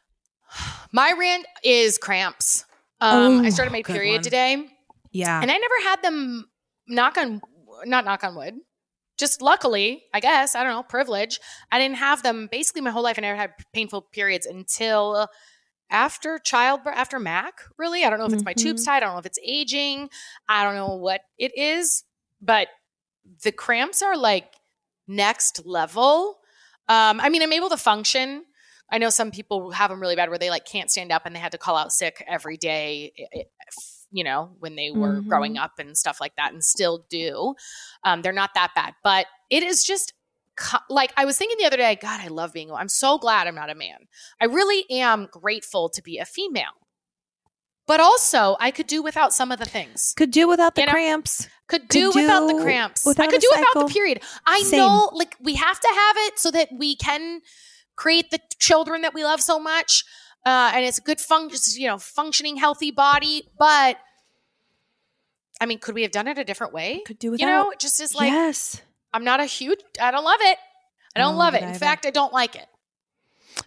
[0.92, 2.64] My rant is cramps.
[3.02, 4.22] Um, I Oh, started my period one.
[4.22, 4.68] today.
[5.10, 5.40] Yeah.
[5.42, 6.48] and I never had them
[6.86, 7.42] knock on
[7.84, 8.54] not knock on wood.
[9.18, 11.38] Just luckily, I guess, I don't know, privilege.
[11.70, 13.16] I didn't have them basically my whole life.
[13.18, 15.28] And I never had painful periods until
[15.90, 18.04] after childbirth, after Mac, really.
[18.04, 18.86] I don't know if it's my tubes Mhm.
[18.86, 18.96] tied.
[18.98, 20.08] I don't know if it's aging.
[20.48, 22.04] I don't know what it is,
[22.40, 22.68] but
[23.42, 24.54] the cramps are like
[25.06, 26.40] next level.
[26.88, 28.44] Um, I mean, I'm able to function.
[28.92, 31.34] I know some people have them really bad where they like can't stand up and
[31.34, 33.12] they had to call out sick every day.
[33.18, 33.46] i- i-
[34.14, 35.26] You know, when they were Mhm.
[35.28, 37.54] growing up and stuff like that, and still do.
[38.04, 40.12] Um, they're not that bad, but it is just
[40.90, 41.96] like I was thinking the other day.
[41.96, 42.70] God, I love being.
[42.70, 44.06] I'm so glad I'm not a man.
[44.38, 46.74] I really am grateful to be a female,
[47.86, 50.12] but also I could do without some of the things.
[50.14, 51.48] Could do without the You know, Cramps.
[51.66, 53.06] Could Could do without the cramps.
[53.06, 54.22] without I could do without the period.
[54.44, 54.78] I Same.
[54.80, 57.40] know, like we have to have it so that we can
[57.96, 60.04] create the children that we love so much,
[60.44, 63.48] uh, and it's a good function, you know, functioning, healthy body.
[63.58, 63.98] But
[65.60, 67.02] I mean, could we have done it a different way?
[67.06, 67.46] Could do without.
[67.46, 68.80] You know, it just is like yes.
[69.12, 69.80] I'm not a huge.
[70.00, 70.58] I don't love it.
[71.14, 71.66] I don't don't love love it.
[71.66, 72.66] it In fact, I don't like it.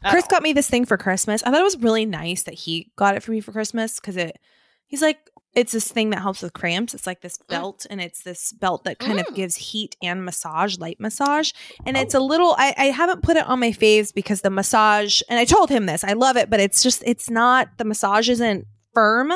[0.03, 0.29] at Chris all.
[0.29, 1.43] got me this thing for Christmas.
[1.43, 4.17] I thought it was really nice that he got it for me for Christmas because
[4.17, 4.39] it
[4.87, 6.93] he's like, it's this thing that helps with cramps.
[6.93, 9.27] It's like this belt, and it's this belt that kind Mm.
[9.27, 11.51] of gives heat and massage, light massage.
[11.85, 12.01] And Oh.
[12.01, 15.39] it's a little, I, I haven't put it on my face because the massage, and
[15.39, 18.65] I told him this, I love it, but it's just, it's not, the massage isn't
[18.93, 19.31] firm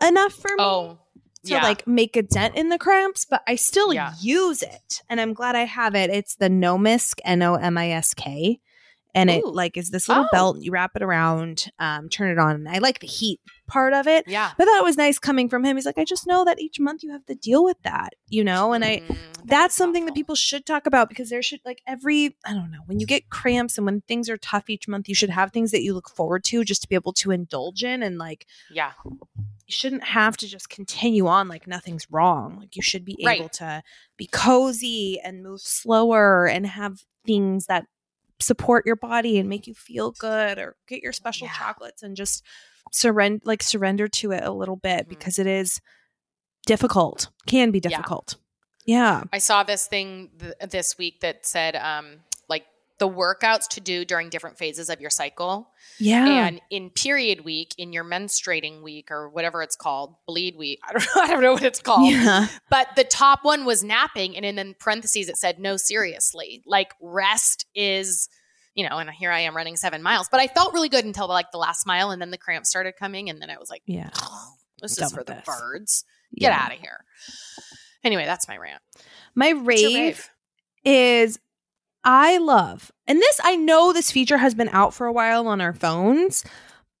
[0.00, 0.98] enough for me Oh,
[1.44, 1.62] to yeah.
[1.62, 4.12] like make a dent in the cramps, but I still Yeah.
[4.20, 5.02] use it.
[5.08, 6.10] And I'm glad I have it.
[6.10, 8.60] It's the Nomisk, N O M I S K.
[9.14, 9.50] And it Ooh.
[9.52, 10.28] like is this little Oh.
[10.30, 12.54] belt, you wrap it around, um, turn it on.
[12.56, 14.24] And I like the heat part of it.
[14.28, 14.52] yeah.
[14.58, 15.76] But that was nice coming from him.
[15.76, 18.44] He's like, I just know that each month you have to deal with that, you
[18.44, 18.72] know?
[18.72, 21.60] And I Mm, that that's is something that people should talk about because there should
[21.64, 24.86] like every I don't know, when you get cramps and when things are tough each
[24.88, 27.30] month, you should have things that you look forward to just to be able to
[27.30, 28.92] indulge in and like Yeah.
[29.04, 29.18] you
[29.68, 32.58] shouldn't have to just continue on like nothing's wrong.
[32.58, 33.38] Like you should be Right.
[33.38, 33.82] able to
[34.18, 37.86] be cozy and move slower and have things that
[38.40, 41.54] support your body and make you feel good or get your special Yeah.
[41.58, 42.44] chocolates and just
[42.92, 45.08] surrender like surrender to it a little bit Mhm.
[45.08, 45.80] because it is
[46.66, 47.28] difficult.
[47.46, 48.36] Can be difficult.
[48.86, 49.24] Yeah.
[49.32, 52.20] I saw this thing th- this week that said, um,
[52.98, 55.70] the workouts to do during different phases of your cycle.
[56.00, 56.26] Yeah.
[56.46, 60.80] And in period week, in your menstruating week or whatever it's called, bleed week.
[60.88, 61.22] I don't know.
[61.22, 62.10] I don't know what it's called.
[62.10, 62.48] yeah.
[62.70, 67.66] But the top one was napping, and in, parentheses it said, "No, seriously, like rest
[67.74, 68.28] is."
[68.74, 71.26] You know, and here I am running seven miles, but I felt really good until
[71.28, 73.82] like the last mile, and then the cramps started coming, and then I was like,
[73.86, 74.10] Yeah.
[74.80, 76.04] "This Done is for with the birds.
[76.36, 76.60] Get Yeah.
[76.64, 77.04] out of here."
[78.04, 78.80] Anyway, that's my rant.
[79.34, 80.30] My your rave
[80.84, 81.38] is
[82.04, 85.60] I love, and this I know this feature has been out for a while on
[85.60, 86.44] our phones,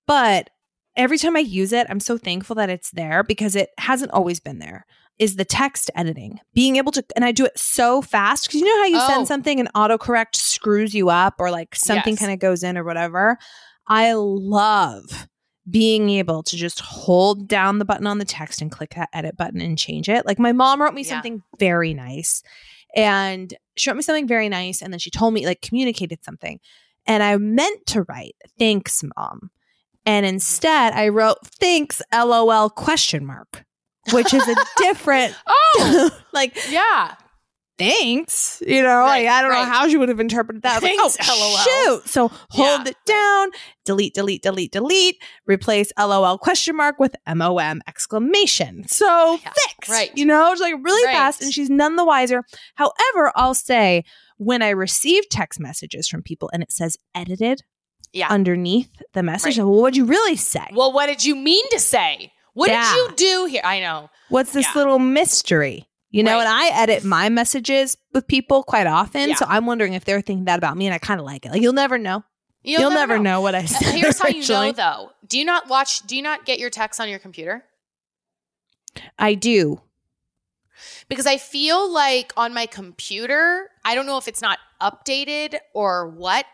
[0.06, 0.50] but
[0.96, 4.40] every time I use it, I'm so thankful that it's there because it hasn't always
[4.40, 4.84] been there.
[5.18, 8.66] Is the text editing being able to, and I do it so fast because you
[8.66, 9.06] know how you Oh.
[9.08, 12.20] send something and autocorrect screws you up or like something Yes.
[12.20, 13.36] kind of goes in or whatever.
[13.88, 15.26] I love
[15.68, 19.36] being able to just hold down the button on the text and click that edit
[19.36, 20.24] button and change it.
[20.24, 21.08] Like my mom wrote me Yeah.
[21.10, 22.42] something very nice
[22.94, 26.58] and she wrote me something very nice and then she told me like communicated something
[27.06, 29.50] and I meant to write thanks mom
[30.06, 33.64] and instead I wrote thanks lol question mark
[34.12, 37.14] which is a different Oh, like yeah.
[37.78, 41.18] Thanks you know Right, like I don't know how she would have interpreted that Thanks,
[41.18, 41.38] like, oh
[41.88, 41.98] LOL.
[42.00, 43.50] shoot so hold Yeah, it down
[43.84, 50.10] delete delete delete delete replace lol question mark with mom exclamation so Yeah, fix right.
[50.16, 51.14] you know it's like really Right.
[51.14, 52.42] fast and she's none the wiser
[52.74, 54.04] however I'll say
[54.36, 57.62] when I receive text messages from people and it says edited
[58.12, 58.28] Yeah.
[58.28, 59.64] underneath the message Right.
[59.64, 62.32] well, what'd you really say Well, what did you mean to say?
[62.54, 62.82] What Yeah.
[62.82, 63.62] did you do here?
[63.64, 64.10] I know.
[64.30, 65.87] What's this little mystery?
[66.10, 66.46] You know, Right.
[66.46, 69.30] and I edit my messages with people quite often.
[69.30, 69.34] Yeah.
[69.34, 71.52] So I'm wondering if they're thinking that about me and I kind of like it.
[71.52, 72.24] Like you'll never know.
[72.62, 73.40] You'll, never know.
[73.40, 73.94] what I said.
[73.94, 75.10] Here's how you know though.
[75.26, 77.64] Do you not watch do you not get your texts on your computer?
[79.18, 79.80] I do.
[81.08, 86.08] Because I feel like on my computer, I don't know if it's not updated or
[86.08, 86.44] what,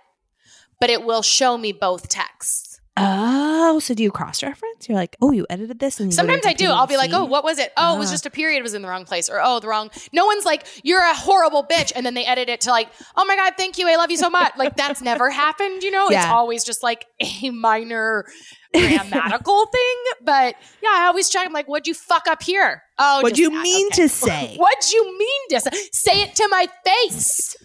[0.81, 2.74] but it will show me both texts.
[2.97, 4.89] Oh, so do you cross reference?
[4.89, 6.71] You're like, oh, you edited this and you go to your Sometimes I do.
[6.71, 7.73] I'll be like, "Oh, what was it?
[7.77, 8.13] Oh, it was Ah.
[8.13, 10.65] just a period was in the wrong place," or "Oh, the wrong." No one's like,
[10.85, 13.79] "You're a horrible bitch," and then they edit it to like, "Oh my god, thank
[13.79, 15.83] you, I love you so much." Like that's never happened.
[15.83, 16.23] You know, yeah.
[16.23, 18.27] it's always just like a minor
[18.73, 19.97] grammatical thing.
[20.23, 21.45] But yeah, I always check.
[21.47, 23.61] I'm like, "What'd you fuck up here?" Oh, What'd you that.
[23.63, 24.03] mean Okay.
[24.03, 24.55] to say?
[24.57, 25.71] What'd you mean to say?
[25.93, 27.57] Say it to my face.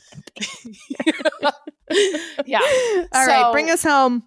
[2.46, 2.60] yeah.
[3.14, 4.24] All right, So- bring us home.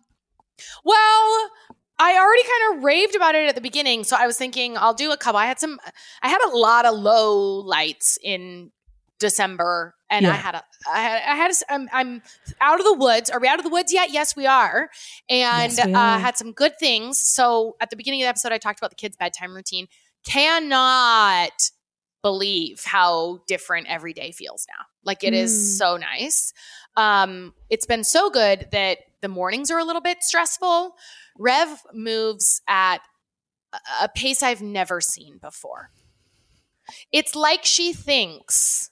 [0.85, 1.51] Well,
[1.99, 4.95] I already kind of raved about it at the beginning, so I was thinking I'll
[4.95, 5.39] do a couple.
[5.39, 5.79] I had some,
[6.23, 8.73] I had a lot of low lights in
[9.21, 12.23] December, and I had a, I had, I had, a, I'm, I'm
[12.61, 13.31] out of the woods.
[13.31, 14.11] Are we out of the woods yet?
[14.11, 14.91] Yes, we are,
[15.29, 17.21] and Yes, we uh, had some good things.
[17.21, 19.87] So at the beginning of the episode, I talked about the kids' bedtime routine.
[20.25, 21.71] Cannot
[22.23, 24.85] believe how different every day feels now.
[25.05, 25.79] Like it is Mm.
[25.79, 26.53] so nice.
[26.97, 30.95] Um, it's been so good that the mornings are a little bit stressful.
[31.39, 32.99] Rev moves at
[34.03, 35.91] a- pace I've never seen before.
[37.13, 38.91] It's like she thinks,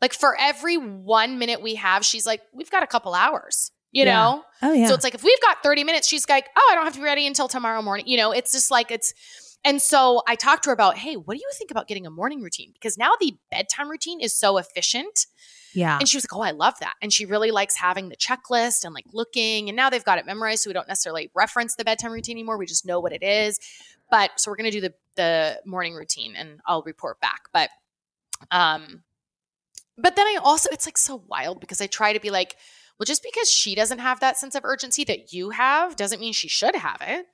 [0.00, 4.04] like for every one minute we have, she's like, we've got a couple hours, you
[4.04, 4.14] Yeah.
[4.14, 4.44] know?
[4.62, 4.86] Oh yeah.
[4.86, 7.00] So it's like if we've got 30 minutes, she's like, oh, I don't have to
[7.00, 8.06] be ready until tomorrow morning.
[8.06, 9.12] You know, it's just like it's
[9.64, 12.10] and so I talked to her about, hey, what do you think about getting a
[12.10, 12.72] morning routine?
[12.72, 15.26] Because now the bedtime routine is so efficient.
[15.74, 15.98] Yeah.
[15.98, 16.94] And she was like, Oh, I love that.
[17.02, 19.68] And she really likes having the checklist and like looking.
[19.68, 20.62] And now they've got it memorized.
[20.62, 22.58] So we don't necessarily reference the bedtime routine anymore.
[22.58, 23.58] We just know what it is.
[24.10, 27.42] But so we're gonna do the the morning routine and I'll report back.
[27.52, 27.70] But
[28.50, 29.02] um
[29.98, 32.56] but then I also it's like so wild because I try to be like,
[32.98, 36.32] well, just because she doesn't have that sense of urgency that you have doesn't mean
[36.32, 37.26] she should have it.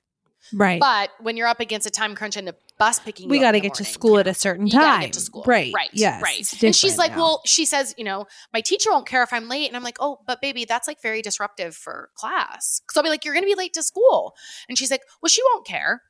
[0.53, 0.80] Right.
[0.80, 3.61] But when you're up against a time crunch and a bus picking, we got to
[3.61, 5.01] get to school at a certain You time.
[5.03, 5.43] get to school.
[5.47, 5.72] Right.
[5.74, 5.91] Right.
[5.93, 6.22] Yes.
[6.22, 6.62] Right.
[6.62, 7.18] And she's like, now.
[7.18, 9.68] well, she says, you know, my teacher won't care if I'm late.
[9.68, 12.80] And I'm like, oh, but baby, that's like very disruptive for class.
[12.86, 14.34] Cause I'll be like, you're going to be late to school.
[14.68, 16.03] And she's like, well, she won't care.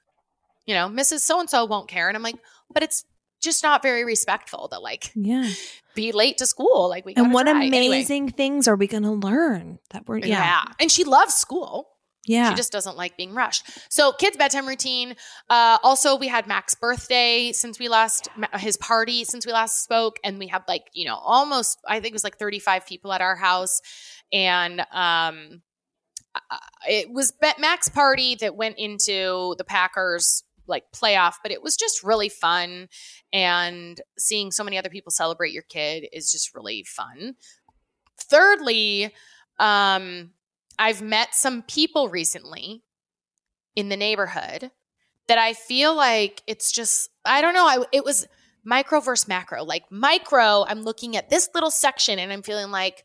[0.66, 1.20] You know, Mrs.
[1.20, 2.08] So and so won't care.
[2.08, 2.36] And I'm like,
[2.72, 3.04] but it's
[3.40, 5.48] just not very respectful to like yeah.
[5.94, 6.88] be late to school.
[6.88, 7.52] Like we And what try.
[7.64, 7.86] Anyway.
[7.86, 10.26] amazing things are we going to learn that we're, Yeah.
[10.26, 10.64] yeah.
[10.78, 11.88] And she loves school.
[12.28, 12.50] Yeah.
[12.50, 13.68] She just doesn't like being rushed.
[13.90, 15.16] So, kids' bedtime routine.
[15.48, 20.18] Uh, also, we had Mac's birthday since we last, his party since we last spoke.
[20.22, 23.22] And we had like, you know, almost, I think it was like 35 people at
[23.22, 23.80] our house.
[24.30, 25.62] And um,
[26.34, 26.56] uh,
[26.88, 31.76] it was Bet- Mac's party that went into the Packers like playoff, but it was
[31.76, 32.88] just really fun.
[33.32, 37.36] And seeing so many other people celebrate your kid is just really fun.
[38.20, 39.14] Thirdly,
[39.58, 40.32] um,
[40.78, 42.82] I've met some people recently
[43.74, 44.70] in the neighborhood
[45.26, 48.26] that I feel like it's just, I don't know, I, it was
[48.64, 49.64] micro versus macro.
[49.64, 53.04] Like micro, I'm looking at this little section and I'm feeling like,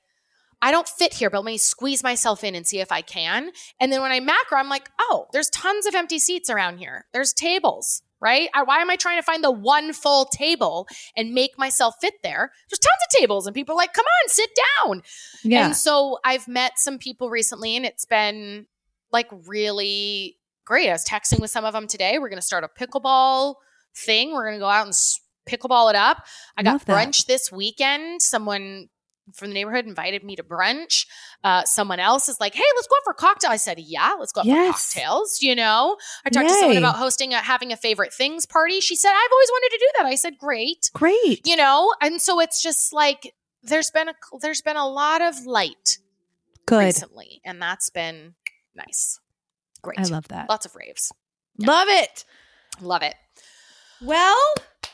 [0.62, 3.52] I don't fit here, but let me squeeze myself in and see if I can.
[3.82, 7.06] And then when I macro, I'm like, oh, there's tons of empty seats around here.
[7.12, 8.50] There's tables, right?
[8.56, 12.16] I, why am I trying to find the one full table and make myself fit
[12.24, 12.52] there?
[12.70, 14.50] There's tons of tables, and people are like, come on, sit
[14.86, 15.02] down.
[15.44, 15.66] yeah.
[15.66, 18.66] And so I've met some people recently, and it's been
[19.12, 20.90] like really great.
[20.90, 22.18] I was texting with some of them today.
[22.18, 23.56] We're going to start a pickleball
[23.96, 24.32] thing.
[24.32, 24.96] We're going to go out and
[25.48, 26.26] pickleball it up.
[26.58, 27.08] I got Love that.
[27.08, 28.22] brunch this weekend.
[28.22, 28.88] Someone
[29.34, 31.06] from the neighborhood invited me to brunch.
[31.44, 34.16] Uh, someone else is like, "Hey, let's go out for a cocktail." I said, "Yeah,
[34.20, 34.94] let's go out Yes.
[34.94, 38.46] for cocktails." You know, I talked to someone about hosting a having a favorite things
[38.46, 38.80] party.
[38.82, 41.48] She said, "I've always wanted to do that." I said, "Great." Great.
[41.48, 45.46] You know, and so it's just like there's been a there's been a lot of
[45.46, 45.98] light
[46.66, 46.80] Good.
[46.86, 48.36] recently, and that's been
[48.76, 49.20] nice.
[49.82, 50.00] Great.
[50.00, 50.50] I love that.
[50.50, 51.12] Lots of raves.
[51.58, 52.26] Love it.
[52.82, 53.16] Love it.
[54.02, 54.38] Well,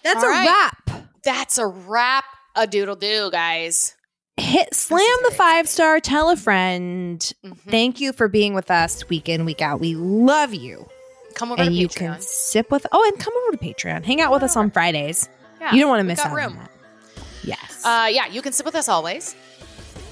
[0.03, 0.47] that's All a right.
[0.47, 1.05] wrap.
[1.23, 2.25] That's a wrap.
[2.55, 3.95] A doodle do, guys.
[4.39, 5.99] Hit slam the five star.
[5.99, 7.19] Tell a friend.
[7.45, 7.57] Mhm.
[7.69, 9.79] Thank you for being with us week in week out.
[9.79, 10.87] We love you,
[11.35, 11.95] Come over and you Patreon.
[11.95, 12.85] can sip with.
[12.91, 14.05] Oh, and come over to Patreon.
[14.05, 15.27] Hang out with us on Fridays.
[15.59, 16.53] yeah, you don't want to miss out room.
[16.53, 16.71] on that.
[17.43, 17.81] Yes.
[17.85, 19.35] Uh, yeah, you can sip with us always.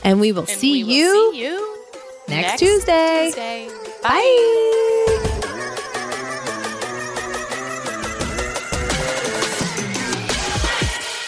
[0.04, 1.78] and we will And see we will you see you
[2.28, 3.26] next, Tuesday.
[3.34, 3.70] Tuesday.
[4.04, 5.14] Bye.